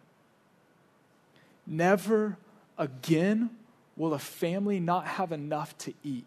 Never 1.66 2.37
again 2.79 3.51
will 3.96 4.14
a 4.14 4.18
family 4.18 4.79
not 4.79 5.07
have 5.07 5.33
enough 5.33 5.77
to 5.79 5.94
eat. 6.05 6.27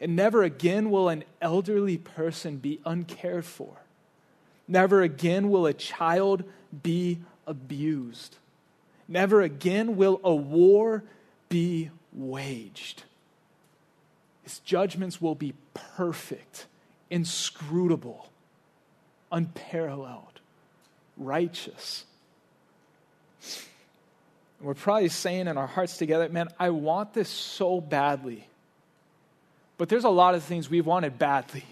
And 0.00 0.16
never 0.16 0.42
again 0.42 0.90
will 0.90 1.08
an 1.08 1.24
elderly 1.40 1.98
person 1.98 2.56
be 2.56 2.80
uncared 2.84 3.44
for. 3.44 3.82
Never 4.66 5.02
again 5.02 5.50
will 5.50 5.66
a 5.66 5.72
child 5.72 6.44
be 6.82 7.18
abused. 7.46 8.36
Never 9.08 9.40
again 9.40 9.96
will 9.96 10.20
a 10.22 10.34
war 10.34 11.02
be 11.48 11.90
waged. 12.12 13.04
His 14.42 14.58
judgments 14.60 15.20
will 15.20 15.34
be 15.34 15.54
perfect, 15.74 16.66
inscrutable, 17.10 18.30
unparalleled, 19.32 20.37
righteous. 21.18 22.04
We're 24.60 24.74
probably 24.74 25.08
saying 25.08 25.46
in 25.46 25.56
our 25.56 25.66
hearts 25.66 25.96
together, 25.98 26.28
man, 26.28 26.48
I 26.58 26.70
want 26.70 27.14
this 27.14 27.28
so 27.28 27.80
badly. 27.80 28.46
But 29.76 29.88
there's 29.88 30.04
a 30.04 30.08
lot 30.08 30.34
of 30.34 30.42
things 30.42 30.68
we've 30.68 30.86
wanted 30.86 31.18
badly, 31.18 31.64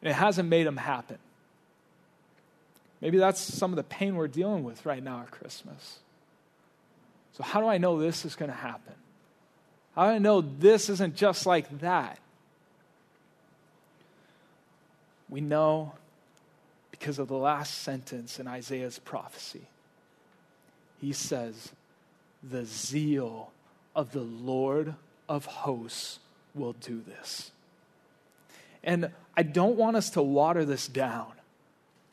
and 0.00 0.10
it 0.10 0.14
hasn't 0.14 0.48
made 0.48 0.66
them 0.66 0.76
happen. 0.76 1.18
Maybe 3.00 3.18
that's 3.18 3.40
some 3.40 3.72
of 3.72 3.76
the 3.76 3.82
pain 3.82 4.14
we're 4.14 4.28
dealing 4.28 4.62
with 4.62 4.86
right 4.86 5.02
now 5.02 5.20
at 5.20 5.30
Christmas. 5.30 5.98
So, 7.36 7.42
how 7.42 7.60
do 7.60 7.66
I 7.66 7.78
know 7.78 8.00
this 8.00 8.24
is 8.24 8.36
going 8.36 8.50
to 8.50 8.56
happen? 8.56 8.94
How 9.94 10.06
do 10.06 10.12
I 10.12 10.18
know 10.18 10.40
this 10.40 10.88
isn't 10.88 11.16
just 11.16 11.44
like 11.44 11.80
that? 11.80 12.18
We 15.28 15.40
know 15.40 15.92
because 16.98 17.18
of 17.18 17.28
the 17.28 17.36
last 17.36 17.82
sentence 17.82 18.38
in 18.38 18.46
Isaiah's 18.46 18.98
prophecy. 18.98 19.62
He 21.00 21.12
says, 21.12 21.72
The 22.42 22.64
zeal 22.64 23.50
of 23.94 24.12
the 24.12 24.22
Lord 24.22 24.94
of 25.28 25.46
hosts 25.46 26.18
will 26.54 26.72
do 26.74 27.02
this. 27.06 27.50
And 28.82 29.10
I 29.36 29.42
don't 29.42 29.76
want 29.76 29.96
us 29.96 30.10
to 30.10 30.22
water 30.22 30.64
this 30.64 30.86
down. 30.86 31.32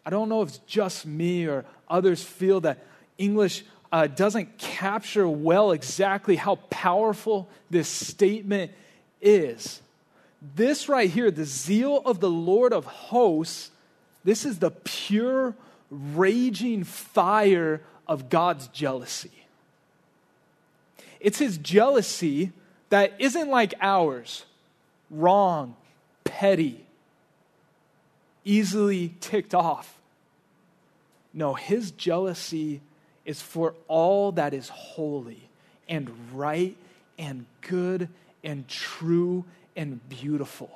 I 0.06 0.10
don't 0.10 0.28
know 0.28 0.42
if 0.42 0.50
it's 0.50 0.58
just 0.60 1.06
me 1.06 1.46
or 1.46 1.66
others 1.88 2.24
feel 2.24 2.62
that 2.62 2.80
English 3.18 3.64
uh, 3.92 4.08
doesn't 4.08 4.58
capture 4.58 5.28
well 5.28 5.72
exactly 5.72 6.36
how 6.36 6.56
powerful 6.56 7.48
this 7.70 7.88
statement 7.88 8.72
is. 9.22 9.82
This 10.56 10.90
right 10.90 11.10
here, 11.10 11.32
the 11.32 11.46
zeal 11.46 12.02
of 12.06 12.20
the 12.20 12.30
Lord 12.30 12.74
of 12.74 12.86
hosts, 12.86 13.70
this 14.24 14.46
is 14.46 14.60
the 14.60 14.72
pure, 14.72 15.56
raging 15.90 16.84
fire 16.84 17.82
of 18.08 18.30
God's 18.30 18.68
jealousy. 18.68 19.32
It's 21.20 21.40
his 21.40 21.58
jealousy 21.58 22.52
that 22.90 23.14
isn't 23.20 23.50
like 23.50 23.74
ours 23.82 24.46
wrong, 25.10 25.76
petty, 26.24 26.86
easily 28.44 29.16
ticked 29.20 29.54
off. 29.56 29.98
No, 31.34 31.54
his 31.54 31.92
jealousy 31.92 32.82
is 33.26 33.42
for 33.42 33.74
all 33.88 34.34
that 34.34 34.54
is 34.54 34.70
holy 34.70 35.50
and 35.88 36.12
right 36.34 36.76
and 37.18 37.46
good 37.62 38.10
and 38.44 38.68
true 38.68 39.46
and 39.76 40.08
beautiful. 40.10 40.70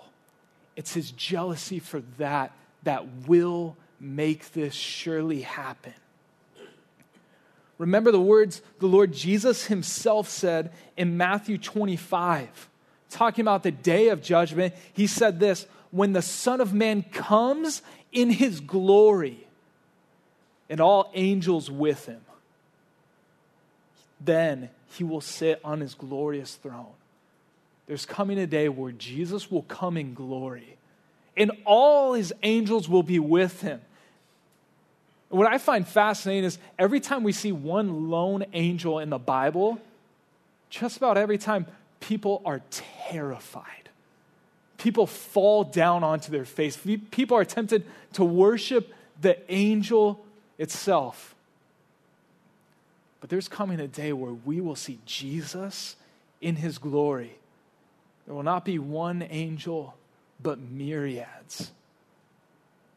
It's 0.75 0.93
his 0.93 1.11
jealousy 1.11 1.79
for 1.79 2.01
that 2.17 2.51
that 2.87 3.27
will 3.27 3.75
make 3.99 4.53
this 4.53 4.73
surely 4.73 5.41
happen. 5.41 5.93
Remember 7.77 8.13
the 8.13 8.21
words 8.21 8.61
the 8.79 8.87
Lord 8.87 9.11
Jesus 9.11 9.65
himself 9.65 10.29
said 10.29 10.71
in 10.95 11.17
Matthew 11.17 11.57
25, 11.57 12.69
talking 13.09 13.41
about 13.43 13.63
the 13.63 13.71
day 13.71 14.07
of 14.07 14.21
judgment. 14.21 14.73
He 14.93 15.05
said 15.05 15.37
this 15.37 15.67
when 15.91 16.13
the 16.13 16.21
Son 16.21 16.61
of 16.61 16.73
Man 16.73 17.03
comes 17.03 17.81
in 18.13 18.29
his 18.29 18.61
glory 18.61 19.45
and 20.69 20.79
all 20.79 21.11
angels 21.13 21.69
with 21.69 22.05
him, 22.05 22.21
then 24.21 24.69
he 24.93 25.03
will 25.03 25.19
sit 25.19 25.59
on 25.61 25.81
his 25.81 25.93
glorious 25.93 26.55
throne. 26.55 26.93
There's 27.85 28.05
coming 28.05 28.39
a 28.39 28.47
day 28.47 28.69
where 28.69 28.93
Jesus 28.93 29.51
will 29.51 29.63
come 29.63 29.97
in 29.97 30.13
glory, 30.13 30.77
and 31.37 31.51
all 31.65 32.13
his 32.13 32.33
angels 32.43 32.89
will 32.89 33.03
be 33.03 33.19
with 33.19 33.61
him. 33.61 33.79
What 35.29 35.47
I 35.47 35.57
find 35.57 35.87
fascinating 35.87 36.45
is 36.45 36.57
every 36.79 36.99
time 36.99 37.23
we 37.23 37.31
see 37.31 37.51
one 37.51 38.09
lone 38.09 38.45
angel 38.53 38.99
in 38.99 39.09
the 39.09 39.17
Bible, 39.17 39.79
just 40.69 40.97
about 40.97 41.17
every 41.17 41.37
time 41.37 41.65
people 41.99 42.41
are 42.45 42.61
terrified. 42.69 43.89
People 44.77 45.07
fall 45.07 45.63
down 45.63 46.03
onto 46.03 46.31
their 46.31 46.45
face. 46.45 46.77
People 47.11 47.37
are 47.37 47.45
tempted 47.45 47.85
to 48.13 48.23
worship 48.23 48.93
the 49.21 49.37
angel 49.51 50.23
itself. 50.57 51.35
But 53.19 53.29
there's 53.29 53.47
coming 53.47 53.79
a 53.79 53.87
day 53.87 54.13
where 54.13 54.33
we 54.33 54.61
will 54.61 54.75
see 54.75 54.99
Jesus 55.05 55.95
in 56.39 56.57
his 56.57 56.77
glory. 56.77 57.33
There 58.25 58.35
will 58.35 58.43
not 58.43 58.63
be 58.63 58.77
one 58.77 59.25
angel, 59.29 59.95
but 60.41 60.59
myriads. 60.59 61.71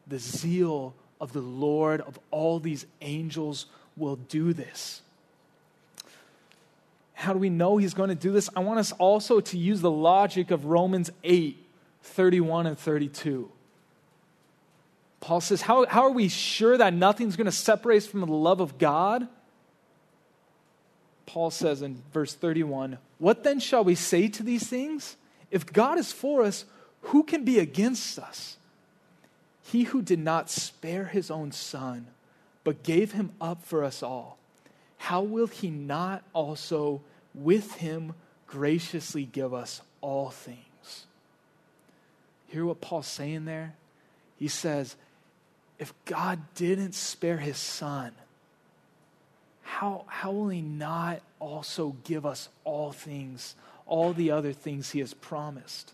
The 0.07 0.19
zeal 0.19 0.93
of 1.19 1.33
the 1.33 1.41
Lord 1.41 2.01
of 2.01 2.19
all 2.31 2.59
these 2.59 2.85
angels 3.01 3.67
will 3.95 4.15
do 4.15 4.53
this. 4.53 5.01
How 7.13 7.33
do 7.33 7.39
we 7.39 7.49
know 7.49 7.77
he's 7.77 7.93
going 7.93 8.09
to 8.09 8.15
do 8.15 8.31
this? 8.31 8.49
I 8.55 8.61
want 8.61 8.79
us 8.79 8.91
also 8.93 9.39
to 9.39 9.57
use 9.57 9.81
the 9.81 9.91
logic 9.91 10.51
of 10.51 10.65
Romans 10.65 11.11
8 11.23 11.57
31 12.03 12.65
and 12.65 12.77
32. 12.79 13.51
Paul 15.19 15.39
says, 15.39 15.61
How, 15.61 15.85
how 15.85 16.01
are 16.01 16.11
we 16.11 16.27
sure 16.27 16.75
that 16.77 16.93
nothing's 16.93 17.35
going 17.35 17.45
to 17.45 17.51
separate 17.51 17.97
us 17.97 18.07
from 18.07 18.21
the 18.21 18.25
love 18.25 18.59
of 18.59 18.79
God? 18.79 19.27
Paul 21.27 21.51
says 21.51 21.81
in 21.81 22.01
verse 22.11 22.33
31 22.33 22.97
What 23.19 23.43
then 23.43 23.59
shall 23.59 23.83
we 23.83 23.95
say 23.95 24.27
to 24.27 24.43
these 24.43 24.67
things? 24.67 25.15
If 25.51 25.71
God 25.71 25.99
is 25.99 26.11
for 26.11 26.43
us, 26.43 26.65
who 27.01 27.23
can 27.23 27.43
be 27.43 27.59
against 27.59 28.19
us? 28.19 28.57
He 29.63 29.83
who 29.83 30.01
did 30.01 30.19
not 30.19 30.49
spare 30.49 31.05
his 31.05 31.31
own 31.31 31.51
son, 31.51 32.07
but 32.63 32.83
gave 32.83 33.13
him 33.13 33.31
up 33.39 33.63
for 33.63 33.83
us 33.83 34.03
all, 34.03 34.37
how 34.97 35.21
will 35.21 35.47
he 35.47 35.69
not 35.69 36.23
also 36.33 37.01
with 37.33 37.75
him 37.75 38.13
graciously 38.45 39.25
give 39.25 39.53
us 39.53 39.81
all 40.01 40.29
things? 40.29 41.05
Hear 42.47 42.65
what 42.65 42.81
Paul's 42.81 43.07
saying 43.07 43.45
there? 43.45 43.73
He 44.37 44.47
says, 44.47 44.95
if 45.79 45.93
God 46.05 46.39
didn't 46.53 46.93
spare 46.93 47.37
his 47.37 47.57
son, 47.57 48.11
how, 49.63 50.03
how 50.07 50.31
will 50.31 50.49
he 50.49 50.61
not 50.61 51.21
also 51.39 51.95
give 52.03 52.25
us 52.25 52.49
all 52.63 52.91
things, 52.91 53.55
all 53.87 54.13
the 54.13 54.29
other 54.29 54.53
things 54.53 54.91
he 54.91 54.99
has 54.99 55.13
promised? 55.13 55.93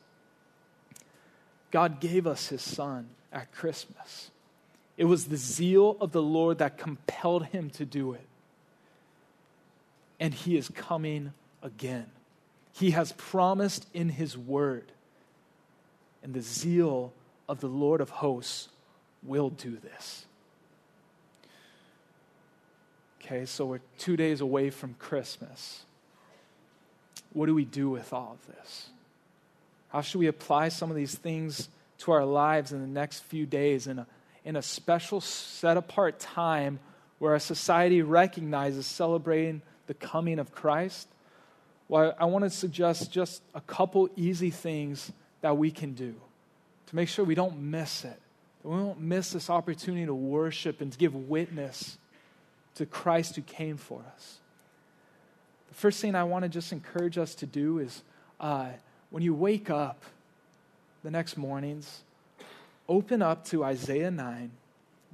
God 1.72 2.00
gave 2.00 2.26
us 2.26 2.48
his 2.48 2.62
son 2.62 3.10
at 3.32 3.52
Christmas. 3.52 4.32
It 4.98 5.06
was 5.06 5.28
the 5.28 5.38
zeal 5.38 5.98
of 6.02 6.12
the 6.12 6.22
Lord 6.22 6.58
that 6.58 6.78
compelled 6.78 7.46
him 7.48 7.70
to 7.72 7.86
do 7.86 8.14
it. 8.14 8.26
And 10.20 10.34
he 10.34 10.58
is 10.58 10.70
coming 10.70 11.34
again. 11.62 12.08
He 12.74 12.92
has 12.92 13.12
promised 13.14 13.88
in 13.94 14.10
his 14.10 14.38
word. 14.38 14.92
And 16.24 16.34
the 16.34 16.42
zeal 16.42 17.14
of 17.48 17.60
the 17.60 17.68
Lord 17.68 18.02
of 18.02 18.10
hosts 18.10 18.70
will 19.24 19.50
do 19.50 19.78
this. 19.78 20.26
Okay, 23.22 23.46
so 23.46 23.66
we're 23.66 23.82
two 23.98 24.16
days 24.16 24.42
away 24.42 24.70
from 24.70 24.96
Christmas. 24.96 25.84
What 27.34 27.46
do 27.48 27.54
we 27.54 27.66
do 27.66 27.90
with 27.90 28.14
all 28.14 28.38
of 28.40 28.56
this? 28.56 28.90
How 29.90 30.02
should 30.02 30.20
we 30.20 30.28
apply 30.28 30.70
some 30.70 30.90
of 30.90 30.96
these 30.96 31.16
things 31.16 31.70
to 32.00 32.12
our 32.12 32.26
lives 32.26 32.72
in 32.72 32.82
the 32.82 32.88
next 32.88 33.24
few 33.24 33.46
days 33.46 33.88
in 33.88 34.00
a, 34.00 34.08
in 34.46 34.56
a 34.56 34.62
special 34.62 35.22
set 35.22 35.78
apart 35.78 36.20
time 36.20 36.80
where 37.20 37.34
our 37.34 37.40
society 37.40 38.02
recognizes 38.02 38.86
celebrating 38.86 39.62
the 39.88 39.94
coming 39.94 40.40
of 40.40 40.52
Christ, 40.52 41.08
well, 41.88 42.14
I 42.20 42.26
want 42.26 42.44
to 42.44 42.50
suggest 42.50 43.12
just 43.12 43.42
a 43.56 43.62
couple 43.62 44.10
easy 44.16 44.52
things 44.52 45.12
that 45.42 45.58
we 45.58 45.72
can 45.72 45.94
do 45.94 46.16
to 46.88 46.96
make 46.96 47.08
sure 47.10 47.24
we 47.24 47.36
don't 47.36 47.58
miss 47.58 48.04
it. 48.04 48.20
That 48.62 48.70
we 48.70 48.76
won't 48.76 49.00
miss 49.00 49.32
this 49.32 49.50
opportunity 49.50 50.06
to 50.06 50.14
worship 50.14 50.82
and 50.82 50.92
to 50.92 50.98
give 50.98 51.16
witness 51.16 51.98
to 52.76 52.86
Christ 52.86 53.36
who 53.36 53.42
came 53.42 53.78
for 53.78 54.04
us. 54.16 54.38
The 55.70 55.76
first 55.76 56.02
thing 56.02 56.16
I 56.16 56.26
want 56.26 56.44
to 56.44 56.50
just 56.50 56.72
encourage 56.72 57.18
us 57.18 57.36
to 57.36 57.46
do 57.46 57.80
is 57.80 58.04
uh, 58.40 58.68
when 59.10 59.24
you 59.24 59.34
wake 59.34 59.70
up, 59.70 60.04
the 61.04 61.12
next 61.12 61.38
mornings, 61.38 62.02
open 62.90 63.22
up 63.22 63.46
to 63.46 63.64
Isaiah 63.64 64.12
9, 64.12 64.52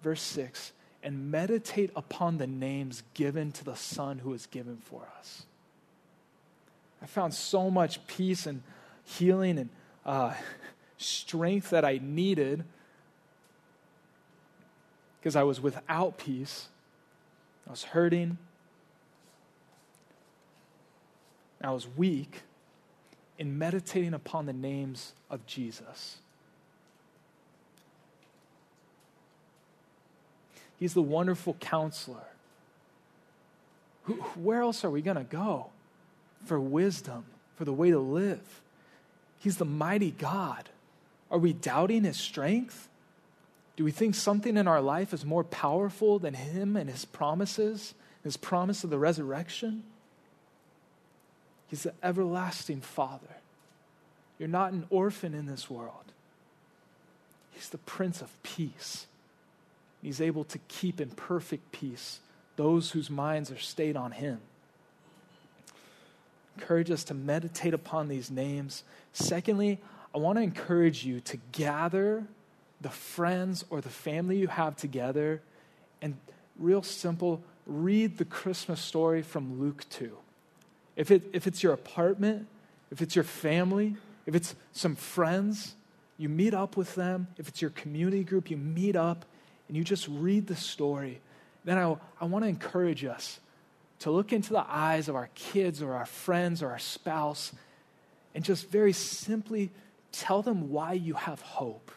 verse 0.02 0.22
6, 0.22 0.72
and 1.04 1.30
meditate 1.30 1.92
upon 1.96 2.38
the 2.38 2.48
names 2.48 3.04
given 3.14 3.52
to 3.52 3.64
the 3.64 3.76
Son 3.76 4.20
who 4.20 4.34
is 4.34 4.46
given 4.48 4.78
for 4.78 5.08
us. 5.20 5.44
I 7.02 7.06
found 7.06 7.34
so 7.34 7.70
much 7.70 8.06
peace 8.08 8.48
and 8.48 8.64
healing 9.04 9.60
and 9.60 9.70
uh, 10.06 10.34
strength 10.98 11.70
that 11.72 11.84
I 11.84 12.00
needed 12.02 12.64
because 15.20 15.36
I 15.36 15.44
was 15.44 15.62
without 15.62 16.18
peace. 16.18 16.70
I 17.68 17.72
was 17.72 17.84
hurting. 17.84 18.38
I 21.62 21.72
was 21.72 21.88
weak 21.96 22.44
in 23.38 23.58
meditating 23.58 24.14
upon 24.14 24.46
the 24.46 24.54
names 24.54 25.14
of 25.30 25.46
Jesus. 25.46 26.18
He's 30.80 30.94
the 30.94 31.02
wonderful 31.02 31.56
counselor. 31.56 32.28
Who, 34.04 34.14
where 34.36 34.62
else 34.62 34.84
are 34.84 34.90
we 34.90 35.02
going 35.02 35.18
to 35.18 35.24
go 35.24 35.68
for 36.46 36.60
wisdom, 36.60 37.26
for 37.56 37.64
the 37.66 37.74
way 37.74 37.92
to 37.92 38.00
live? 38.00 38.62
He's 39.40 39.58
the 39.58 39.66
mighty 39.66 40.12
God. 40.12 40.70
Are 41.32 41.38
we 41.38 41.54
doubting 41.54 42.04
his 42.04 42.18
strength? 42.18 42.90
Do 43.76 43.84
we 43.84 43.92
think 43.92 44.16
something 44.16 44.58
in 44.58 44.68
our 44.68 44.82
life 44.82 45.14
is 45.14 45.26
more 45.26 45.44
powerful 45.44 46.20
than 46.20 46.34
him 46.34 46.76
and 46.76 46.90
his 46.90 47.06
promises, 47.06 47.94
his 48.24 48.38
promise 48.38 48.84
of 48.84 48.90
the 48.90 49.00
resurrection? 49.00 49.84
He's 51.74 51.82
the 51.82 51.94
everlasting 52.04 52.82
Father. 52.82 53.36
You're 54.38 54.48
not 54.48 54.74
an 54.74 54.86
orphan 54.92 55.34
in 55.34 55.48
this 55.48 55.72
world. 55.72 56.12
He's 57.50 57.70
the 57.70 57.80
Prince 57.80 58.22
of 58.22 58.30
Peace. 58.44 59.08
He's 60.04 60.22
able 60.22 60.44
to 60.44 60.60
keep 60.68 61.02
in 61.02 61.10
perfect 61.10 61.72
peace 61.72 62.20
those 62.58 62.92
whose 62.92 63.10
minds 63.10 63.50
are 63.50 63.58
stayed 63.58 63.98
on 63.98 64.12
Him. 64.12 64.38
Encourage 66.60 66.92
us 66.92 67.04
to 67.06 67.16
meditate 67.16 67.74
upon 67.74 68.08
these 68.08 68.30
names. 68.30 68.84
Secondly, 69.12 69.80
I 70.14 70.20
want 70.20 70.38
to 70.38 70.44
encourage 70.44 71.04
you 71.04 71.22
to 71.22 71.40
gather 71.54 72.24
the 72.82 72.92
friends 72.92 73.66
or 73.72 73.82
the 73.82 73.90
family 73.90 74.38
you 74.38 74.48
have 74.48 74.76
together 74.76 75.42
and, 76.04 76.18
real 76.60 76.84
simple, 76.84 77.42
read 77.66 78.20
the 78.20 78.26
Christmas 78.26 78.80
story 78.80 79.24
from 79.24 79.60
Luke 79.60 79.86
2. 79.90 80.16
If, 80.96 81.12
it, 81.12 81.24
if 81.34 81.48
it's 81.48 81.64
your 81.64 81.74
apartment, 81.74 82.48
if 82.92 83.02
it's 83.02 83.16
your 83.16 83.24
family, 83.24 83.96
if 84.26 84.36
it's 84.36 84.56
some 84.72 84.96
friends, 84.96 85.76
you 86.18 86.30
meet 86.30 86.54
up 86.54 86.78
with 86.78 86.96
them. 86.96 87.28
If 87.38 87.48
it's 87.48 87.62
your 87.62 87.72
community 87.72 88.24
group, 88.24 88.50
you 88.50 88.58
meet 88.58 88.96
up 88.96 89.26
and 89.68 89.76
you 89.76 89.84
just 89.84 90.08
read 90.08 90.48
the 90.48 90.56
story. 90.56 91.20
Then 91.66 91.78
I, 91.78 91.96
I 92.22 92.26
want 92.26 92.44
to 92.44 92.50
encourage 92.50 93.04
us 93.04 93.40
to 94.00 94.12
look 94.12 94.34
into 94.34 94.52
the 94.54 94.66
eyes 94.68 95.10
of 95.10 95.16
our 95.16 95.30
kids 95.34 95.82
or 95.82 95.94
our 95.94 96.06
friends 96.06 96.62
or 96.62 96.70
our 96.70 96.80
spouse 96.80 97.54
and 98.36 98.44
just 98.44 98.70
very 98.70 98.94
simply 98.94 99.72
tell 100.12 100.42
them 100.42 100.72
why 100.72 100.94
you 100.94 101.14
have 101.14 101.42
hope. 101.42 101.92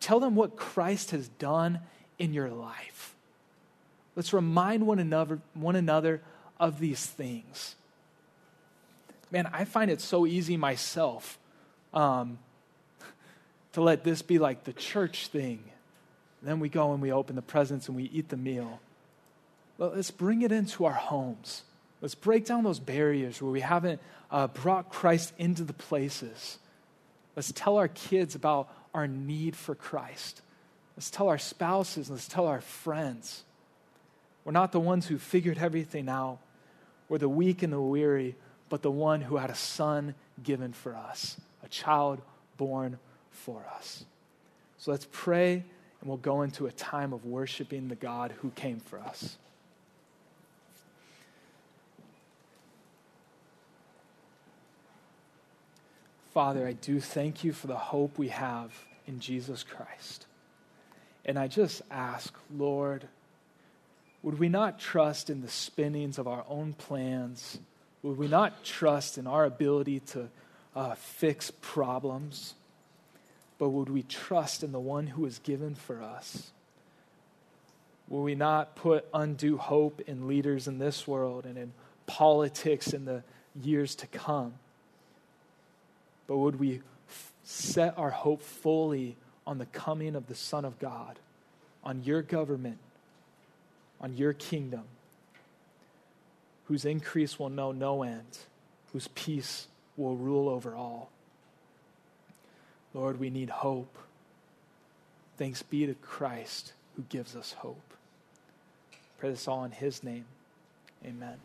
Tell 0.00 0.20
them 0.20 0.34
what 0.34 0.56
Christ 0.56 1.12
has 1.12 1.28
done 1.28 1.80
in 2.18 2.34
your 2.34 2.50
life. 2.50 3.14
Let's 4.16 4.32
remind 4.32 4.86
one 4.86 4.98
another, 4.98 5.40
one 5.54 5.76
another 5.76 6.20
of 6.58 6.78
these 6.78 7.04
things. 7.04 7.76
Man, 9.30 9.48
I 9.52 9.64
find 9.64 9.90
it 9.90 10.00
so 10.00 10.26
easy 10.26 10.56
myself 10.56 11.38
um, 11.94 12.38
to 13.72 13.80
let 13.80 14.04
this 14.04 14.22
be 14.22 14.38
like 14.38 14.64
the 14.64 14.72
church 14.72 15.28
thing. 15.28 15.62
then 16.42 16.60
we 16.60 16.68
go 16.68 16.92
and 16.92 17.02
we 17.02 17.12
open 17.12 17.36
the 17.36 17.42
presents 17.42 17.88
and 17.88 17.96
we 17.96 18.04
eat 18.04 18.28
the 18.28 18.36
meal. 18.36 18.80
But 19.78 19.94
let's 19.94 20.10
bring 20.10 20.42
it 20.42 20.52
into 20.52 20.84
our 20.84 20.92
homes. 20.92 21.62
Let's 22.00 22.14
break 22.14 22.46
down 22.46 22.64
those 22.64 22.78
barriers 22.78 23.40
where 23.40 23.50
we 23.50 23.60
haven't 23.60 24.00
uh, 24.30 24.46
brought 24.48 24.90
Christ 24.90 25.32
into 25.38 25.64
the 25.64 25.72
places. 25.72 26.58
Let's 27.36 27.52
tell 27.52 27.76
our 27.76 27.88
kids 27.88 28.34
about 28.34 28.68
our 28.94 29.06
need 29.06 29.54
for 29.54 29.74
Christ. 29.74 30.42
Let's 30.96 31.10
tell 31.10 31.28
our 31.28 31.38
spouses, 31.38 32.10
let's 32.10 32.28
tell 32.28 32.46
our 32.46 32.60
friends. 32.60 33.44
We're 34.44 34.52
not 34.52 34.72
the 34.72 34.80
ones 34.80 35.06
who 35.06 35.18
figured 35.18 35.58
everything 35.58 36.08
out. 36.08 36.38
We're 37.08 37.18
the 37.18 37.28
weak 37.28 37.62
and 37.62 37.72
the 37.72 37.80
weary, 37.80 38.36
but 38.70 38.80
the 38.80 38.90
one 38.90 39.20
who 39.20 39.36
had 39.36 39.50
a 39.50 39.54
son 39.54 40.14
given 40.42 40.72
for 40.72 40.96
us, 40.96 41.36
a 41.62 41.68
child 41.68 42.22
born 42.56 42.98
for 43.30 43.66
us. 43.76 44.04
So 44.78 44.90
let's 44.92 45.06
pray, 45.12 45.52
and 45.54 46.08
we'll 46.08 46.16
go 46.16 46.40
into 46.40 46.66
a 46.66 46.72
time 46.72 47.12
of 47.12 47.26
worshiping 47.26 47.88
the 47.88 47.96
God 47.96 48.32
who 48.40 48.48
came 48.50 48.80
for 48.80 48.98
us. 48.98 49.36
Father, 56.32 56.66
I 56.66 56.72
do 56.72 57.00
thank 57.00 57.42
you 57.42 57.52
for 57.52 57.66
the 57.66 57.76
hope 57.76 58.16
we 58.16 58.28
have 58.28 58.72
in 59.06 59.18
Jesus 59.18 59.64
Christ. 59.64 60.26
And 61.24 61.36
I 61.38 61.48
just 61.48 61.82
ask, 61.90 62.32
Lord, 62.56 63.08
would 64.22 64.38
we 64.38 64.48
not 64.48 64.78
trust 64.78 65.28
in 65.28 65.42
the 65.42 65.48
spinnings 65.48 66.18
of 66.18 66.28
our 66.28 66.44
own 66.48 66.72
plans? 66.74 67.58
Would 68.02 68.16
we 68.16 68.28
not 68.28 68.64
trust 68.64 69.18
in 69.18 69.26
our 69.26 69.44
ability 69.44 70.00
to 70.00 70.28
uh, 70.74 70.94
fix 70.94 71.50
problems? 71.60 72.54
But 73.58 73.70
would 73.70 73.90
we 73.90 74.02
trust 74.02 74.62
in 74.62 74.72
the 74.72 74.80
one 74.80 75.08
who 75.08 75.26
is 75.26 75.38
given 75.38 75.74
for 75.74 76.02
us? 76.02 76.50
Will 78.08 78.22
we 78.22 78.34
not 78.34 78.74
put 78.74 79.06
undue 79.12 79.56
hope 79.58 80.00
in 80.06 80.26
leaders 80.26 80.66
in 80.66 80.78
this 80.78 81.06
world 81.06 81.44
and 81.44 81.56
in 81.56 81.72
politics 82.06 82.92
in 82.92 83.04
the 83.04 83.22
years 83.54 83.94
to 83.96 84.06
come? 84.06 84.54
But 86.26 86.38
would 86.38 86.58
we 86.58 86.80
f- 87.08 87.32
set 87.44 87.96
our 87.98 88.10
hope 88.10 88.42
fully 88.42 89.16
on 89.46 89.58
the 89.58 89.66
coming 89.66 90.16
of 90.16 90.26
the 90.26 90.34
Son 90.34 90.64
of 90.64 90.78
God, 90.78 91.18
on 91.84 92.02
your 92.02 92.22
government, 92.22 92.78
on 94.00 94.16
your 94.16 94.32
kingdom, 94.32 94.84
whose 96.70 96.84
increase 96.84 97.36
will 97.36 97.48
know 97.48 97.72
no 97.72 98.04
end, 98.04 98.38
whose 98.92 99.08
peace 99.08 99.66
will 99.96 100.14
rule 100.14 100.48
over 100.48 100.76
all? 100.76 101.10
Lord, 102.94 103.18
we 103.18 103.28
need 103.28 103.50
hope. 103.50 103.98
Thanks 105.36 105.64
be 105.64 105.84
to 105.86 105.94
Christ 105.94 106.74
who 106.94 107.02
gives 107.08 107.34
us 107.34 107.54
hope. 107.54 107.92
Pray 109.18 109.30
this 109.30 109.48
all 109.48 109.64
in 109.64 109.72
his 109.72 110.04
name. 110.04 110.26
Amen. 111.04 111.38